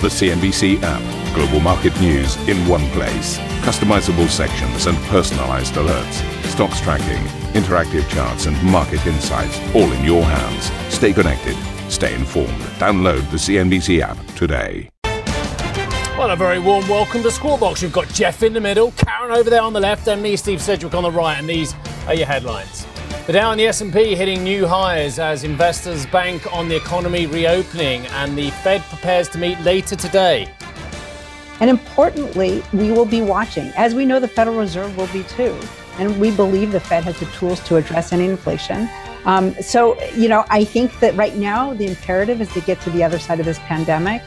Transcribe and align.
The 0.00 0.06
CNBC 0.06 0.78
app. 0.84 1.34
Global 1.34 1.58
market 1.58 2.00
news 2.00 2.36
in 2.48 2.56
one 2.68 2.88
place. 2.90 3.36
Customizable 3.66 4.28
sections 4.28 4.86
and 4.86 4.96
personalized 5.08 5.74
alerts. 5.74 6.22
Stocks 6.44 6.80
tracking, 6.80 7.20
interactive 7.60 8.08
charts, 8.08 8.46
and 8.46 8.62
market 8.62 9.04
insights 9.08 9.58
all 9.74 9.90
in 9.90 10.04
your 10.04 10.22
hands. 10.22 10.70
Stay 10.94 11.12
connected. 11.12 11.56
Stay 11.90 12.14
informed. 12.14 12.60
Download 12.78 13.28
the 13.32 13.38
CNBC 13.38 14.00
app 14.00 14.24
today. 14.36 14.88
Well, 16.16 16.30
a 16.30 16.36
very 16.36 16.60
warm 16.60 16.86
welcome 16.86 17.24
to 17.24 17.30
Squawk. 17.32 17.82
You've 17.82 17.92
got 17.92 18.08
Geoff 18.10 18.44
in 18.44 18.52
the 18.52 18.60
middle, 18.60 18.92
Karen 18.92 19.32
over 19.32 19.50
there 19.50 19.62
on 19.62 19.72
the 19.72 19.80
left, 19.80 20.06
and 20.06 20.22
me, 20.22 20.36
Steve 20.36 20.62
Sedgwick, 20.62 20.94
on 20.94 21.02
the 21.02 21.10
right. 21.10 21.38
And 21.40 21.48
these 21.48 21.74
are 22.06 22.14
your 22.14 22.26
headlines. 22.26 22.86
The 23.28 23.34
Dow 23.34 23.50
and 23.50 23.60
the 23.60 23.66
S&P 23.66 24.14
hitting 24.16 24.42
new 24.42 24.66
highs 24.66 25.18
as 25.18 25.44
investors 25.44 26.06
bank 26.06 26.50
on 26.50 26.66
the 26.66 26.76
economy 26.76 27.26
reopening 27.26 28.06
and 28.06 28.38
the 28.38 28.48
Fed 28.48 28.80
prepares 28.84 29.28
to 29.28 29.38
meet 29.38 29.60
later 29.60 29.96
today. 29.96 30.50
And 31.60 31.68
importantly, 31.68 32.62
we 32.72 32.90
will 32.90 33.04
be 33.04 33.20
watching, 33.20 33.70
as 33.76 33.94
we 33.94 34.06
know 34.06 34.18
the 34.18 34.28
Federal 34.28 34.56
Reserve 34.56 34.96
will 34.96 35.08
be 35.08 35.24
too. 35.24 35.54
And 35.98 36.18
we 36.18 36.30
believe 36.30 36.72
the 36.72 36.80
Fed 36.80 37.04
has 37.04 37.20
the 37.20 37.26
tools 37.26 37.60
to 37.68 37.76
address 37.76 38.14
any 38.14 38.24
inflation. 38.24 38.88
Um, 39.26 39.52
so, 39.60 40.02
you 40.14 40.30
know, 40.30 40.46
I 40.48 40.64
think 40.64 40.98
that 41.00 41.14
right 41.14 41.36
now 41.36 41.74
the 41.74 41.86
imperative 41.86 42.40
is 42.40 42.50
to 42.54 42.62
get 42.62 42.80
to 42.80 42.90
the 42.92 43.04
other 43.04 43.18
side 43.18 43.40
of 43.40 43.44
this 43.44 43.58
pandemic 43.58 44.22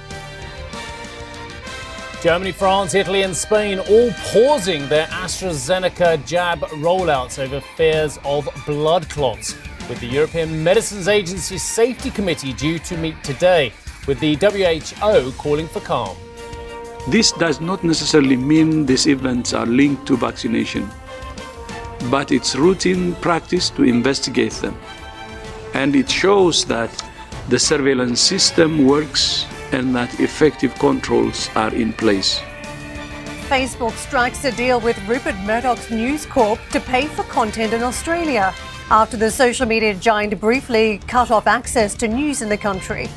Germany, 2.21 2.51
France, 2.51 2.93
Italy, 2.93 3.23
and 3.23 3.35
Spain 3.35 3.79
all 3.79 4.11
pausing 4.31 4.87
their 4.89 5.07
AstraZeneca 5.07 6.23
jab 6.23 6.59
rollouts 6.59 7.39
over 7.39 7.59
fears 7.75 8.19
of 8.23 8.47
blood 8.67 9.09
clots, 9.09 9.55
with 9.89 9.99
the 10.01 10.05
European 10.05 10.63
Medicines 10.63 11.07
Agency 11.07 11.57
Safety 11.57 12.11
Committee 12.11 12.53
due 12.53 12.77
to 12.77 12.95
meet 12.95 13.15
today, 13.23 13.73
with 14.05 14.19
the 14.19 14.35
WHO 14.35 15.31
calling 15.31 15.67
for 15.67 15.79
calm. 15.79 16.15
This 17.07 17.31
does 17.31 17.59
not 17.59 17.83
necessarily 17.83 18.37
mean 18.37 18.85
these 18.85 19.07
events 19.07 19.55
are 19.55 19.65
linked 19.65 20.05
to 20.05 20.15
vaccination, 20.15 20.87
but 22.11 22.31
it's 22.31 22.55
routine 22.55 23.15
practice 23.15 23.71
to 23.71 23.81
investigate 23.81 24.53
them. 24.53 24.77
And 25.73 25.95
it 25.95 26.07
shows 26.07 26.65
that 26.65 26.91
the 27.49 27.57
surveillance 27.57 28.21
system 28.21 28.85
works 28.85 29.47
and 29.71 29.95
that 29.95 30.19
effective 30.19 30.73
controls 30.75 31.49
are 31.55 31.73
in 31.73 31.93
place. 31.93 32.39
Facebook 33.47 33.91
strikes 33.93 34.45
a 34.45 34.51
deal 34.51 34.79
with 34.79 34.97
Rupert 35.07 35.35
Murdoch's 35.39 35.91
News 35.91 36.25
Corp 36.25 36.59
to 36.71 36.79
pay 36.79 37.07
for 37.07 37.23
content 37.23 37.73
in 37.73 37.83
Australia 37.83 38.53
after 38.89 39.17
the 39.17 39.31
social 39.31 39.65
media 39.65 39.93
giant 39.93 40.39
briefly 40.39 40.99
cut 41.07 41.31
off 41.31 41.47
access 41.47 41.93
to 41.95 42.07
news 42.07 42.41
in 42.41 42.49
the 42.49 42.57
country. 42.57 43.09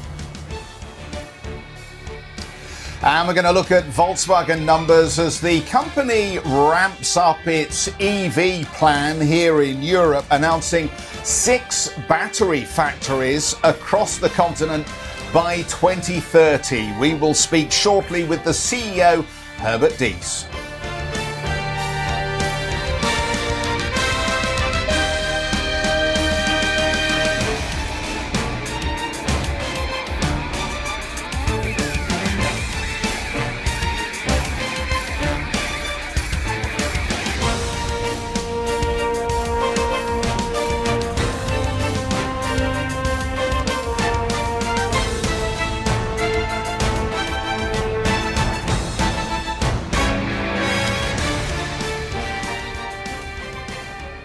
And 3.02 3.28
we're 3.28 3.34
going 3.34 3.44
to 3.44 3.52
look 3.52 3.70
at 3.70 3.84
Volkswagen 3.84 4.64
numbers 4.64 5.18
as 5.18 5.38
the 5.38 5.60
company 5.62 6.38
ramps 6.38 7.18
up 7.18 7.46
its 7.46 7.88
EV 8.00 8.66
plan 8.68 9.20
here 9.20 9.60
in 9.60 9.82
Europe, 9.82 10.24
announcing 10.30 10.88
six 11.22 11.90
battery 12.08 12.62
factories 12.62 13.54
across 13.62 14.16
the 14.16 14.30
continent 14.30 14.86
by 15.34 15.56
2030. 15.62 16.96
We 17.00 17.14
will 17.14 17.34
speak 17.34 17.72
shortly 17.72 18.22
with 18.22 18.44
the 18.44 18.52
CEO, 18.52 19.24
Herbert 19.56 19.94
Diess. 19.94 20.53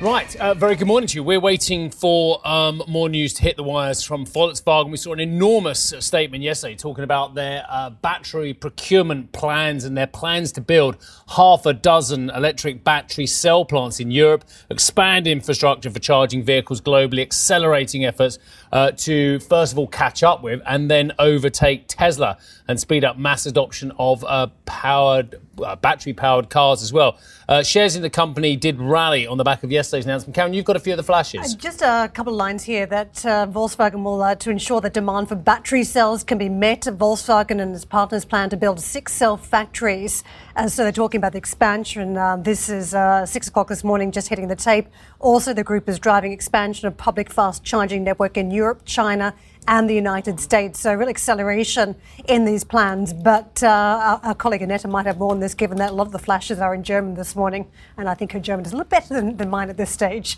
Right, 0.01 0.33
uh, 0.37 0.53
very 0.53 0.77
good 0.77 0.87
morning 0.87 1.09
to 1.09 1.15
you. 1.15 1.23
We're 1.23 1.41
waiting 1.41 1.89
for 1.89 2.39
um, 2.47 2.81
more 2.87 3.09
news 3.09 3.33
to 3.33 3.41
hit 3.41 3.57
the 3.57 3.63
wires 3.63 4.01
from 4.01 4.25
Volkswagen. 4.25 4.91
We 4.91 4.95
saw 4.95 5.11
an 5.11 5.19
enormous 5.19 5.93
statement 5.99 6.41
yesterday 6.41 6.75
talking 6.75 7.03
about 7.03 7.35
their 7.35 7.65
uh, 7.67 7.89
battery 7.89 8.53
procurement 8.53 9.33
plans 9.33 9.83
and 9.83 9.97
their 9.97 10.07
plans 10.07 10.53
to 10.53 10.61
build 10.61 10.95
half 11.35 11.65
a 11.65 11.73
dozen 11.73 12.29
electric 12.29 12.81
battery 12.85 13.27
cell 13.27 13.65
plants 13.65 13.99
in 13.99 14.09
Europe, 14.09 14.45
expand 14.69 15.27
infrastructure 15.27 15.89
for 15.89 15.99
charging 15.99 16.43
vehicles 16.43 16.79
globally, 16.79 17.21
accelerating 17.21 18.05
efforts 18.05 18.39
uh, 18.71 18.91
to, 18.91 19.39
first 19.39 19.73
of 19.73 19.79
all, 19.79 19.87
catch 19.87 20.23
up 20.23 20.43
with 20.43 20.61
and 20.65 20.89
then 20.89 21.11
overtake 21.19 21.85
Tesla 21.87 22.37
and 22.67 22.79
speed 22.79 23.03
up 23.03 23.17
mass 23.17 23.45
adoption 23.45 23.91
of 23.97 24.23
uh, 24.23 24.47
powered 24.65 25.41
uh, 25.63 25.75
battery 25.75 26.13
powered 26.13 26.49
cars 26.49 26.81
as 26.81 26.93
well. 26.93 27.17
Uh, 27.47 27.63
shares 27.63 27.95
in 27.95 28.01
the 28.01 28.09
company 28.09 28.55
did 28.55 28.79
rally 28.79 29.25
on 29.25 29.37
the 29.37 29.43
back 29.43 29.63
of 29.63 29.71
yesterday's 29.71 30.05
announcement. 30.05 30.35
Karen, 30.35 30.53
you've 30.53 30.65
got 30.65 30.75
a 30.75 30.79
few 30.79 30.93
of 30.93 30.97
the 30.97 31.03
flashes. 31.03 31.53
Uh, 31.53 31.57
just 31.57 31.81
a 31.81 32.09
couple 32.13 32.33
of 32.33 32.37
lines 32.37 32.63
here 32.63 32.85
that 32.85 33.25
uh, 33.25 33.47
Volkswagen 33.47 34.03
will, 34.03 34.35
to 34.35 34.49
ensure 34.49 34.79
that 34.81 34.93
demand 34.93 35.27
for 35.27 35.35
battery 35.35 35.83
cells 35.83 36.23
can 36.23 36.37
be 36.37 36.49
met, 36.49 36.81
Volkswagen 36.81 37.59
and 37.59 37.75
its 37.75 37.85
partners 37.85 38.23
plan 38.23 38.49
to 38.49 38.57
build 38.57 38.79
six 38.79 39.13
cell 39.13 39.35
factories. 39.35 40.23
So 40.67 40.83
they're 40.83 40.91
talking 40.91 41.19
about 41.19 41.31
the 41.31 41.37
expansion. 41.37 42.13
this 42.43 42.69
is 42.69 42.95
six 43.29 43.47
o'clock 43.47 43.69
this 43.69 43.83
morning, 43.83 44.11
just 44.11 44.27
hitting 44.27 44.47
the 44.47 44.55
tape. 44.55 44.87
Also, 45.19 45.53
the 45.53 45.65
group 45.65 45.89
is 45.89 45.99
driving 45.99 46.31
expansion 46.31 46.87
of 46.87 46.95
public 46.95 47.29
fast 47.29 47.61
charging 47.63 48.05
network 48.05 48.37
in 48.37 48.51
Europe, 48.51 48.81
China, 48.85 49.35
and 49.67 49.89
the 49.89 49.93
United 49.93 50.39
States. 50.39 50.79
So, 50.79 50.93
real 50.93 51.09
acceleration 51.09 51.95
in 52.29 52.45
these 52.45 52.63
plans. 52.63 53.11
But 53.11 53.61
uh, 53.61 53.67
our, 53.67 54.19
our, 54.23 54.35
colleague 54.35 54.61
Annetta 54.61 54.87
might 54.87 55.05
have 55.05 55.17
more 55.17 55.31
on 55.31 55.41
this, 55.41 55.53
given 55.53 55.77
that 55.79 55.91
a 55.91 55.93
lot 55.93 56.07
of 56.07 56.13
the 56.13 56.19
flashes 56.19 56.59
are 56.59 56.73
in 56.73 56.83
German 56.83 57.15
this 57.15 57.35
morning. 57.35 57.69
And 57.97 58.07
I 58.07 58.13
think 58.13 58.31
her 58.31 58.39
German 58.39 58.65
is 58.65 58.71
a 58.71 58.77
little 58.77 58.89
better 58.89 59.13
than, 59.13 59.35
than 59.35 59.49
mine 59.49 59.69
at 59.69 59.75
this 59.75 59.91
stage. 59.91 60.37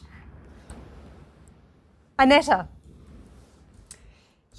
Annetta. 2.18 2.68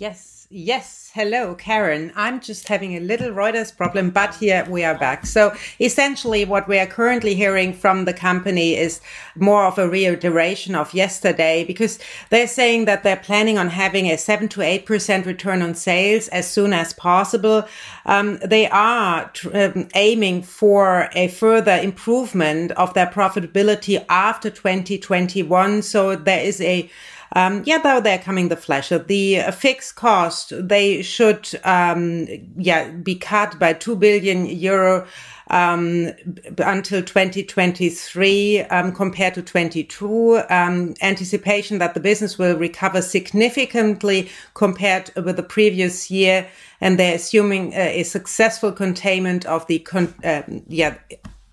Yes. 0.03 0.33
Yes, 0.55 1.11
hello, 1.15 1.55
Karen. 1.55 2.13
I'm 2.15 2.39
just 2.39 2.69
having 2.69 2.95
a 2.95 3.01
little 3.01 3.31
Reuters 3.31 3.75
problem, 3.75 4.11
but 4.11 4.35
here 4.35 4.67
we 4.69 4.85
are 4.85 4.99
back. 4.99 5.25
So 5.25 5.55
essentially 5.81 6.45
what 6.45 6.69
we 6.69 6.79
are 6.79 6.87
currently 6.87 7.35
hearing 7.35 7.73
from 7.73 8.05
the 8.05 8.13
company 8.13 8.77
is 8.77 9.01
more 9.35 9.65
of 9.65 9.79
a 9.79 9.89
reiteration 9.89 10.75
of 10.75 10.93
yesterday 10.93 11.65
because 11.65 11.99
they're 12.29 12.47
saying 12.47 12.85
that 12.85 13.03
they're 13.03 13.17
planning 13.17 13.57
on 13.57 13.69
having 13.69 14.09
a 14.09 14.19
7 14.19 14.49
to 14.49 14.61
8% 14.61 15.25
return 15.25 15.63
on 15.63 15.75
sales 15.75 16.29
as 16.29 16.51
soon 16.51 16.75
as 16.75 16.93
possible. 16.93 17.65
Um, 18.05 18.39
they 18.45 18.69
are 18.69 19.33
um, 19.55 19.89
aiming 19.95 20.43
for 20.43 21.09
a 21.15 21.29
further 21.29 21.79
improvement 21.79 22.73
of 22.73 22.93
their 22.93 23.07
profitability 23.07 24.05
after 24.11 24.51
2021. 24.51 25.81
So 25.81 26.15
there 26.15 26.45
is 26.45 26.61
a 26.61 26.91
um, 27.35 27.63
yeah, 27.65 27.79
though 27.79 28.01
they're 28.01 28.19
coming 28.19 28.49
the 28.49 28.57
flash. 28.57 28.91
The 28.91 29.41
uh, 29.41 29.51
fixed 29.53 29.97
cost, 29.97 30.53
they 30.57 31.03
should, 31.03 31.49
um, 31.65 32.27
yeah, 32.57 32.91
be 32.91 33.15
cut 33.15 33.59
by 33.59 33.73
2 33.73 33.97
billion 33.97 34.47
euro 34.47 35.07
um, 35.49 36.13
until 36.59 37.03
2023 37.03 38.61
um, 38.63 38.93
compared 38.93 39.35
to 39.35 39.43
22. 39.43 40.43
Um, 40.51 40.95
anticipation 41.01 41.79
that 41.79 41.95
the 41.95 42.01
business 42.01 42.39
will 42.39 42.57
recover 42.57 43.01
significantly 43.01 44.31
compared 44.55 45.11
with 45.17 45.37
the 45.37 45.43
previous 45.43 46.11
year, 46.11 46.49
and 46.81 46.99
they're 46.99 47.15
assuming 47.15 47.75
uh, 47.75 47.79
a 47.79 48.03
successful 48.03 48.73
containment 48.73 49.47
of 49.47 49.67
the 49.69 49.79
con- 49.81 50.15
uh, 50.25 50.43
yeah 50.69 50.97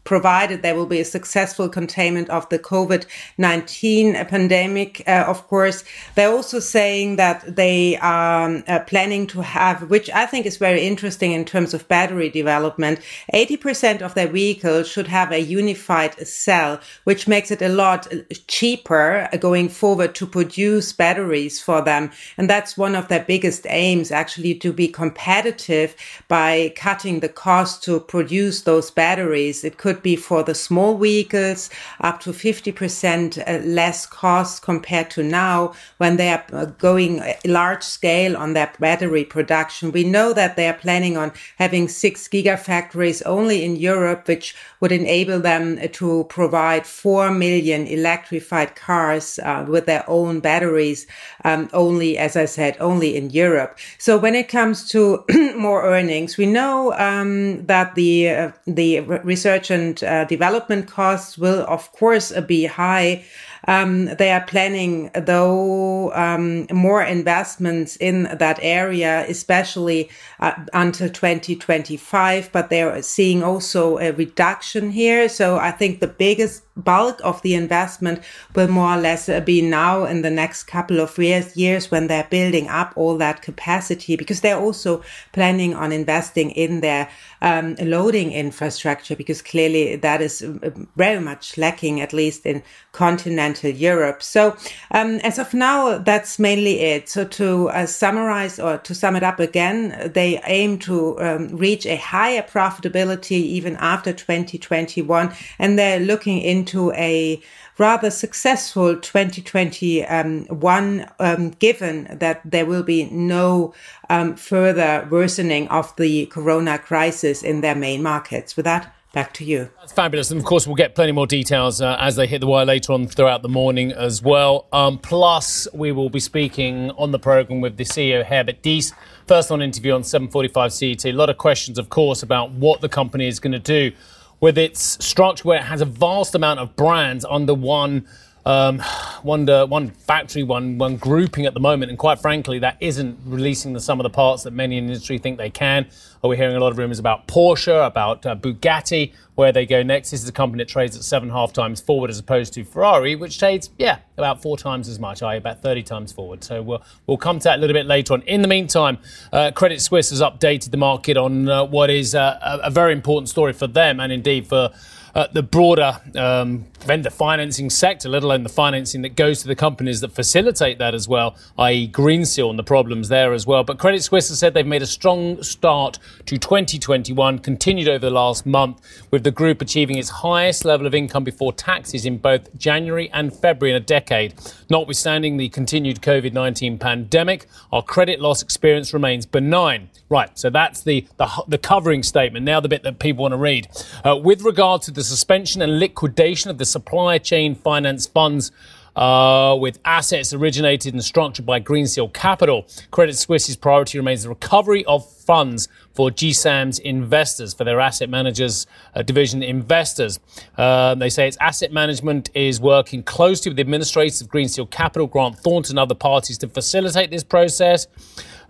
provided 0.10 0.64
there 0.64 0.74
will 0.74 0.88
be 0.88 1.00
a 1.00 1.06
successful 1.06 1.70
containment 1.70 2.28
of 2.32 2.50
the 2.50 2.58
COVID-19 2.58 4.28
pandemic. 4.28 5.04
Uh, 5.08 5.24
of 5.28 5.48
course, 5.48 5.84
they're 6.16 6.32
also 6.32 6.60
saying 6.60 7.18
that 7.18 7.56
they 7.56 7.96
are 7.98 8.64
uh, 8.68 8.80
planning 8.88 9.28
to 9.28 9.42
have, 9.42 9.88
which 9.92 10.10
I 10.10 10.26
think 10.26 10.48
is 10.48 10.58
very 10.58 10.82
interesting 10.82 11.32
in 11.34 11.46
terms 11.46 11.76
of 11.76 11.88
battery 11.88 12.30
development, 12.30 13.02
80% 13.32 14.02
of 14.02 14.16
their 14.16 14.28
vehicles 14.28 14.88
should 14.88 15.06
have 15.08 15.32
a 15.32 15.40
unified 15.60 16.28
cell, 16.28 16.80
which 17.04 17.28
makes 17.28 17.52
it 17.52 17.62
a 17.62 17.70
lot 17.70 18.08
cheaper 18.48 19.30
going 19.40 19.70
forward 19.70 20.16
to 20.16 20.26
produce 20.26 20.92
batteries 20.92 21.62
for 21.62 21.84
them. 21.84 22.10
And 22.36 22.50
that's 22.50 22.76
one 22.76 22.96
of 22.96 23.10
their 23.10 23.24
biggest 23.24 23.68
aims, 23.70 24.10
actually, 24.12 24.56
to 24.56 24.74
be 24.74 24.88
competitive 24.88 25.96
by 26.28 26.74
cutting 26.76 27.20
the 27.20 27.30
cost 27.30 27.84
to 27.84 28.00
produce 28.00 28.64
those 28.64 28.90
batteries. 28.90 29.64
It 29.64 29.78
could 29.78 29.99
be 30.04 30.16
for 30.16 30.44
the 30.44 30.56
small 30.56 30.98
vehicles 30.98 31.70
up 32.02 32.20
to 32.22 32.32
50% 32.32 33.38
uh, 33.38 33.66
less 33.66 34.06
cost 34.06 34.62
compared 34.62 35.10
to 35.12 35.24
now 35.24 35.74
when 35.98 36.18
they 36.18 36.30
are 36.30 36.44
uh, 36.54 36.66
going 36.66 37.22
large 37.46 37.84
scale 37.84 38.38
on 38.38 38.54
their 38.54 38.72
battery 38.80 39.24
production. 39.24 39.92
We 39.92 40.04
know 40.04 40.34
that 40.34 40.56
they 40.56 40.68
are 40.68 40.74
planning 40.74 41.18
on 41.18 41.32
having 41.58 41.88
six 41.88 42.28
gigafactories 42.28 43.22
only 43.26 43.64
in 43.64 43.76
Europe, 43.76 44.28
which 44.28 44.56
would 44.80 44.92
enable 44.92 45.40
them 45.40 45.80
to 45.90 46.26
provide 46.30 46.86
4 46.86 47.32
million 47.32 47.88
electrified 47.88 48.76
cars 48.76 49.40
uh, 49.40 49.66
with 49.68 49.86
their 49.86 50.04
own 50.08 50.40
batteries, 50.40 51.08
um, 51.44 51.70
only, 51.74 52.18
as 52.18 52.36
I 52.36 52.46
said, 52.46 52.78
only 52.80 53.16
in 53.16 53.30
Europe. 53.30 53.78
So 53.98 54.18
when 54.18 54.36
it 54.36 54.48
comes 54.50 54.88
to 54.90 55.26
more 55.58 55.84
earnings, 55.84 56.38
we 56.38 56.46
know 56.46 56.94
um, 56.94 57.66
that 57.66 57.96
the, 57.96 58.30
uh, 58.30 58.52
the 58.66 59.02
research 59.02 59.72
and 59.72 59.89
uh, 60.04 60.26
development 60.26 60.88
costs 60.88 61.38
will, 61.38 61.66
of 61.68 61.92
course, 61.94 62.32
be 62.42 62.66
high. 62.66 63.24
Um, 63.68 64.06
they 64.06 64.32
are 64.32 64.46
planning, 64.46 65.12
though, 65.14 66.14
um, 66.14 66.68
more 66.72 67.04
investments 67.04 67.98
in 67.98 68.24
that 68.24 68.60
area, 68.62 69.26
especially 69.28 70.10
uh, 70.40 70.54
until 70.74 71.10
2025, 71.10 72.52
but 72.52 72.70
they're 72.70 73.02
seeing 73.02 73.44
also 73.44 73.98
a 73.98 74.12
reduction 74.12 74.90
here. 74.92 75.28
So 75.28 75.58
I 75.58 75.72
think 75.72 76.00
the 76.00 76.08
biggest 76.08 76.64
bulk 76.84 77.20
of 77.24 77.42
the 77.42 77.54
investment 77.54 78.22
will 78.56 78.68
more 78.68 78.94
or 78.94 78.98
less 78.98 79.30
uh, 79.30 79.40
be 79.42 79.62
now 79.62 80.06
in 80.06 80.22
the 80.22 80.30
next 80.30 80.64
couple 80.64 81.00
of 81.00 81.18
years, 81.18 81.56
years 81.56 81.92
when 81.92 82.08
they're 82.08 82.28
building 82.30 82.68
up 82.68 82.94
all 82.96 83.18
that 83.18 83.42
capacity 83.42 84.16
because 84.16 84.42
they're 84.42 84.60
also 84.60 85.04
planning 85.34 85.74
on 85.74 85.92
investing 85.92 86.52
in 86.52 86.82
their 86.82 87.10
um, 87.42 87.76
loading 87.76 88.32
infrastructure 88.32 89.16
because 89.16 89.42
clearly 89.42 89.96
that 89.96 90.22
is 90.22 90.42
uh, 90.42 90.70
very 90.96 91.20
much 91.20 91.58
lacking, 91.58 92.02
at 92.02 92.14
least 92.14 92.46
in 92.46 92.62
continental 92.92 93.70
Europe. 93.70 94.22
So 94.22 94.56
um, 94.92 95.16
as 95.24 95.40
of 95.40 95.54
now, 95.54 95.98
that's 95.98 96.40
mainly 96.40 96.80
it. 96.80 97.10
So 97.10 97.26
to 97.26 97.70
uh, 97.70 97.86
summarize 97.86 98.60
or 98.60 98.78
to 98.78 98.94
sum 98.96 99.16
it 99.16 99.24
up 99.24 99.40
again, 99.40 100.12
they 100.14 100.42
aim 100.46 100.80
to 100.80 101.20
um, 101.22 101.48
reach 101.56 101.86
a 101.86 101.96
higher 101.96 102.42
profitability 102.42 103.32
even 103.32 103.76
after 103.78 104.12
2021, 104.14 105.34
and 105.58 105.80
they're 105.80 106.00
looking 106.00 106.40
into 106.42 106.69
into 106.70 106.92
a 106.94 107.42
rather 107.78 108.10
successful 108.12 108.96
2021, 108.96 111.12
um, 111.20 111.50
given 111.52 112.18
that 112.20 112.42
there 112.46 112.66
will 112.66 112.84
be 112.84 113.06
no 113.06 113.74
um, 114.10 114.36
further 114.36 115.08
worsening 115.10 115.70
of 115.70 115.96
the 115.96 116.26
corona 116.28 116.78
crisis 116.78 117.42
in 117.42 117.62
their 117.62 117.76
main 117.76 118.04
markets. 118.04 118.58
With 118.58 118.66
that, 118.66 118.94
back 119.14 119.34
to 119.34 119.46
you. 119.46 119.70
That's 119.80 119.94
fabulous. 119.94 120.30
And 120.30 120.40
of 120.40 120.46
course, 120.46 120.68
we'll 120.68 120.76
get 120.76 120.94
plenty 120.94 121.14
more 121.14 121.26
details 121.26 121.82
uh, 121.82 121.98
as 122.00 122.16
they 122.16 122.28
hit 122.28 122.42
the 122.42 122.48
wire 122.48 122.66
later 122.66 122.94
on 122.94 123.08
throughout 123.08 123.42
the 123.42 123.50
morning 123.50 123.92
as 123.94 124.22
well. 124.22 124.68
Um, 124.74 125.00
plus, 125.00 125.68
we 125.74 125.92
will 125.92 126.10
be 126.10 126.20
speaking 126.20 126.92
on 126.92 127.12
the 127.12 127.20
programme 127.20 127.62
with 127.62 127.78
the 127.78 127.86
CEO, 127.86 128.24
Herbert 128.24 128.62
Diess. 128.62 128.94
First 129.26 129.52
on 129.52 129.62
interview 129.62 129.94
on 129.94 130.02
7.45 130.02 130.72
CET. 130.72 131.06
A 131.06 131.16
lot 131.16 131.30
of 131.30 131.38
questions, 131.38 131.80
of 131.80 131.90
course, 131.90 132.22
about 132.22 132.52
what 132.52 132.82
the 132.82 132.90
company 132.90 133.28
is 133.28 133.40
going 133.40 133.54
to 133.54 133.60
do 133.60 133.94
with 134.40 134.58
its 134.58 135.04
structure 135.04 135.44
where 135.48 135.60
it 135.60 135.64
has 135.64 135.82
a 135.82 135.86
vast 135.86 136.36
amount 136.36 136.60
of 136.60 136.76
brands 136.76 137.26
under 137.30 137.54
one 137.54 138.06
um, 138.46 138.80
one, 139.22 139.50
uh, 139.50 139.66
one 139.66 139.90
factory, 139.90 140.44
one, 140.44 140.78
one 140.78 140.98
grouping 140.98 141.46
at 141.46 141.54
the 141.54 141.60
moment, 141.60 141.90
and 141.90 142.00
quite 142.00 142.20
frankly, 142.20 142.60
that 142.60 142.78
isn't 142.80 143.18
releasing 143.26 143.74
the 143.74 143.80
sum 143.80 144.00
of 144.00 144.04
the 144.04 144.10
parts 144.10 144.44
that 144.44 144.52
many 144.52 144.78
in 144.78 144.86
the 144.86 144.94
industry 144.94 145.18
think 145.18 145.38
they 145.38 145.50
can. 145.50 145.86
Are 146.24 146.30
We're 146.30 146.36
hearing 146.36 146.56
a 146.56 146.60
lot 146.60 146.72
of 146.72 146.78
rumours 146.78 147.00
about 147.00 147.28
Porsche, 147.28 147.86
about 147.86 148.26
uh, 148.26 148.36
Bugatti, 148.36 149.14
where 149.36 149.52
they 149.52 149.66
go 149.66 149.84
next. 149.84 150.12
This 150.12 150.24
is 150.24 150.30
a 150.30 150.34
company 150.34 150.64
that 150.64 150.70
trades 150.70 150.98
at 150.98 151.04
seven 151.04 151.30
and 151.30 151.38
a 151.38 151.40
half 151.40 151.54
times 151.54 151.80
forward 151.80 152.10
as 152.10 152.20
opposed 152.20 152.54
to 152.54 152.64
Ferrari, 152.64 153.16
which 153.16 153.40
trades, 153.40 153.70
yeah, 153.78 154.00
about 154.18 154.42
four 154.42 154.58
times 154.58 154.90
as 154.90 155.00
much, 155.00 155.24
i.e., 155.24 155.38
about 155.38 155.62
30 155.62 155.84
times 155.84 156.12
forward. 156.12 156.44
So 156.44 156.62
we'll, 156.62 156.84
we'll 157.08 157.18
come 157.18 157.40
to 157.40 157.44
that 157.46 157.60
a 157.60 157.62
little 157.62 157.74
bit 157.74 157.86
later 157.86 158.14
on. 158.14 158.22
In 158.24 158.42
the 158.42 158.50
meantime, 158.50 158.98
uh, 159.32 159.52
Credit 159.52 159.82
Suisse 159.82 160.10
has 160.10 160.22
updated 160.22 160.72
the 160.72 160.78
market 160.78 161.16
on 161.16 161.48
uh, 161.48 161.64
what 161.64 161.90
is 161.90 162.16
uh, 162.16 162.38
a, 162.42 162.68
a 162.68 162.70
very 162.70 162.92
important 162.92 163.30
story 163.30 163.54
for 163.54 163.68
them 163.68 164.00
and 164.00 164.12
indeed 164.12 164.48
for 164.48 164.72
uh, 165.16 165.28
the 165.34 165.44
broader 165.44 166.00
um, 166.16 166.66
vendor 166.84 167.10
financing 167.10 167.70
sector, 167.70 168.10
let 168.10 168.24
alone 168.24 168.44
the 168.44 168.50
financing 168.50 169.02
that 169.02 169.16
goes 169.16 169.42
to 169.42 169.48
the 169.48 169.56
companies 169.56 170.02
that 170.02 170.12
facilitate 170.12 170.78
that 170.80 170.94
as 170.94 171.08
well, 171.08 171.36
i.e., 171.58 171.88
Greensill 171.88 172.50
and 172.50 172.58
the 172.58 172.64
problems 172.64 173.10
there 173.10 173.34
as 173.34 173.46
well. 173.46 173.64
But 173.64 173.80
Credit 173.80 174.04
Suisse 174.04 174.30
has 174.30 174.40
said 174.40 174.54
they've 174.54 174.66
made 174.66 174.82
a 174.82 174.88
strong 174.88 175.42
start 175.44 176.00
to 176.26 176.38
2021, 176.38 177.40
continued 177.40 177.88
over 177.88 178.00
the 178.00 178.10
last 178.10 178.46
month, 178.46 178.82
with 179.12 179.24
the 179.24 179.32
group 179.32 179.62
achieving 179.62 179.98
its 179.98 180.10
highest 180.10 180.66
level 180.66 180.88
of 180.88 180.96
income 180.96 181.24
before 181.24 181.54
taxes 181.54 182.06
in 182.06 182.18
both 182.18 182.56
January 182.58 183.10
and 183.12 183.36
February 183.36 183.76
in 183.76 183.82
a 183.82 183.86
decade. 183.86 184.34
Notwithstanding 184.70 185.38
the 185.38 185.50
continued 185.50 186.02
COVID 186.02 186.34
19 186.34 186.78
pandemic, 186.78 187.48
our 187.72 187.82
credit 187.82 188.20
loss 188.20 188.42
experience 188.42 188.94
remains 188.94 189.26
benign. 189.26 189.90
Right, 190.10 190.38
so 190.40 190.50
that's 190.50 190.82
the, 190.82 191.06
the, 191.18 191.30
the 191.48 191.58
covering 191.60 192.02
statement. 192.02 192.44
Now, 192.44 192.60
the 192.60 192.68
bit 192.68 192.82
that 192.82 192.98
people 192.98 193.22
want 193.22 193.34
to 193.34 193.38
read. 193.38 193.68
Uh, 194.04 194.16
with 194.16 194.42
regard 194.42 194.82
to 194.84 194.92
the 194.92 195.04
suspension 195.04 195.62
and 195.62 195.80
liquidation 195.80 196.50
of 196.50 196.58
the 196.58 196.66
supply 196.70 197.18
chain 197.18 197.56
finance 197.56 198.08
funds 198.08 198.52
uh, 198.96 199.56
with 199.60 199.80
assets 199.86 200.34
originated 200.34 200.94
and 200.94 201.04
structured 201.04 201.46
by 201.46 201.60
Greensill 201.60 202.12
Capital. 202.14 202.68
Credit 202.92 203.16
Suisse's 203.16 203.56
priority 203.56 203.98
remains 203.98 204.24
the 204.24 204.30
recovery 204.30 204.84
of 204.86 205.10
funds 205.10 205.70
for 205.94 206.10
CSAM's 206.10 206.80
investors, 206.80 207.54
for 207.54 207.64
their 207.64 207.80
asset 207.80 208.10
managers 208.10 208.68
uh, 208.96 209.02
division 209.02 209.42
investors. 209.42 210.20
Uh, 210.58 210.96
they 210.96 211.10
say 211.10 211.28
its 211.28 211.38
asset 211.40 211.72
management 211.72 212.30
is 212.34 212.60
working 212.60 213.04
closely 213.04 213.50
with 213.50 213.56
the 213.56 213.62
administrators 213.62 214.22
of 214.22 214.28
Greensill 214.28 214.70
Capital, 214.70 215.08
Grant 215.08 215.38
Thornton, 215.38 215.74
and 215.74 215.80
other 215.80 215.96
parties 215.96 216.38
to 216.40 216.48
facilitate 216.48 217.10
this 217.10 217.24
process. 217.24 217.88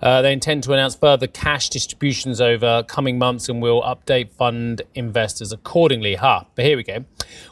Uh, 0.01 0.21
they 0.21 0.31
intend 0.31 0.63
to 0.63 0.73
announce 0.73 0.95
further 0.95 1.27
cash 1.27 1.69
distributions 1.69 2.39
over 2.39 2.83
coming 2.83 3.17
months 3.17 3.49
and 3.49 3.61
will 3.61 3.81
update 3.81 4.31
fund 4.31 4.81
investors 4.95 5.51
accordingly. 5.51 6.15
Ha, 6.15 6.45
but 6.55 6.65
here 6.65 6.77
we 6.77 6.83
go. 6.83 7.05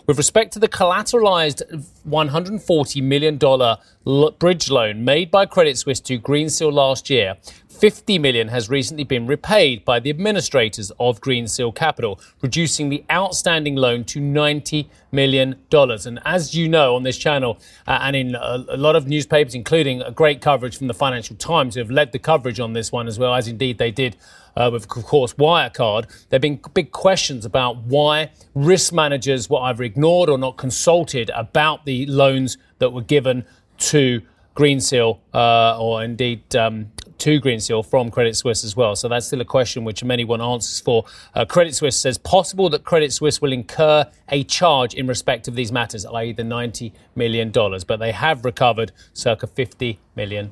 With 0.05 0.17
respect 0.17 0.53
to 0.53 0.59
the 0.59 0.69
collateralized 0.69 1.85
$140 2.07 3.03
million 3.03 4.31
bridge 4.39 4.69
loan 4.69 5.03
made 5.03 5.29
by 5.29 5.45
Credit 5.45 5.77
Suisse 5.77 5.99
to 6.01 6.17
Greensill 6.17 6.71
last 6.71 7.09
year, 7.09 7.35
50 7.77 8.17
million 8.17 8.47
has 8.47 8.69
recently 8.69 9.03
been 9.03 9.27
repaid 9.27 9.85
by 9.85 9.99
the 9.99 10.09
administrators 10.09 10.91
of 10.99 11.21
Greensill 11.21 11.75
Capital, 11.75 12.19
reducing 12.41 12.89
the 12.89 13.03
outstanding 13.11 13.75
loan 13.75 14.03
to 14.05 14.19
90 14.19 14.89
million 15.11 15.57
dollars. 15.69 16.07
And 16.07 16.19
as 16.25 16.55
you 16.55 16.67
know 16.67 16.95
on 16.95 17.03
this 17.03 17.17
channel 17.17 17.59
uh, 17.85 17.99
and 18.01 18.15
in 18.15 18.35
a, 18.35 18.65
a, 18.69 18.77
lot 18.77 18.95
of 18.95 19.07
newspapers, 19.07 19.53
including 19.53 20.01
a 20.01 20.11
great 20.11 20.41
coverage 20.41 20.75
from 20.77 20.87
the 20.87 20.93
Financial 20.93 21.35
Times, 21.35 21.75
who 21.75 21.81
have 21.81 21.91
led 21.91 22.11
the 22.11 22.19
coverage 22.19 22.59
on 22.59 22.73
this 22.73 22.91
one 22.91 23.07
as 23.07 23.19
well, 23.19 23.35
as 23.35 23.47
indeed 23.47 23.77
they 23.77 23.91
did 23.91 24.15
uh, 24.55 24.71
with, 24.73 24.83
of 24.83 25.05
course, 25.05 25.33
Wirecard, 25.33 26.07
there 26.29 26.37
have 26.37 26.41
been 26.41 26.59
big 26.73 26.91
questions 26.91 27.45
about 27.45 27.77
why 27.83 28.31
risk 28.55 28.91
managers 28.91 29.49
were 29.51 29.59
either 29.59 29.83
ignored 29.83 30.29
or 30.29 30.39
not 30.39 30.57
consulted 30.57 31.29
about 31.35 31.85
the 31.85 32.07
loans 32.07 32.57
that 32.79 32.91
were 32.91 33.03
given 33.03 33.45
to 33.77 34.21
Greensill 34.55 35.19
uh, 35.35 35.79
or 35.79 36.03
indeed 36.03 36.55
um, 36.55 36.91
to 37.19 37.39
Greensill 37.41 37.85
from 37.85 38.09
Credit 38.11 38.35
Suisse 38.35 38.63
as 38.63 38.75
well. 38.75 38.95
So 38.95 39.07
that's 39.07 39.27
still 39.27 39.41
a 39.41 39.45
question 39.45 39.83
which 39.83 40.03
many 40.03 40.23
want 40.23 40.41
answers 40.41 40.79
for. 40.79 41.05
Uh, 41.33 41.45
Credit 41.45 41.75
Suisse 41.75 41.97
says 41.97 42.17
possible 42.17 42.69
that 42.69 42.83
Credit 42.83 43.11
Suisse 43.11 43.41
will 43.41 43.51
incur 43.51 44.05
a 44.29 44.43
charge 44.43 44.93
in 44.93 45.07
respect 45.07 45.47
of 45.47 45.55
these 45.55 45.71
matters, 45.71 46.05
i.e., 46.05 46.31
the 46.33 46.43
$90 46.43 46.91
million. 47.15 47.51
But 47.51 47.97
they 47.97 48.11
have 48.11 48.45
recovered 48.45 48.91
circa 49.13 49.47
$50 49.47 49.97
million. 50.17 50.51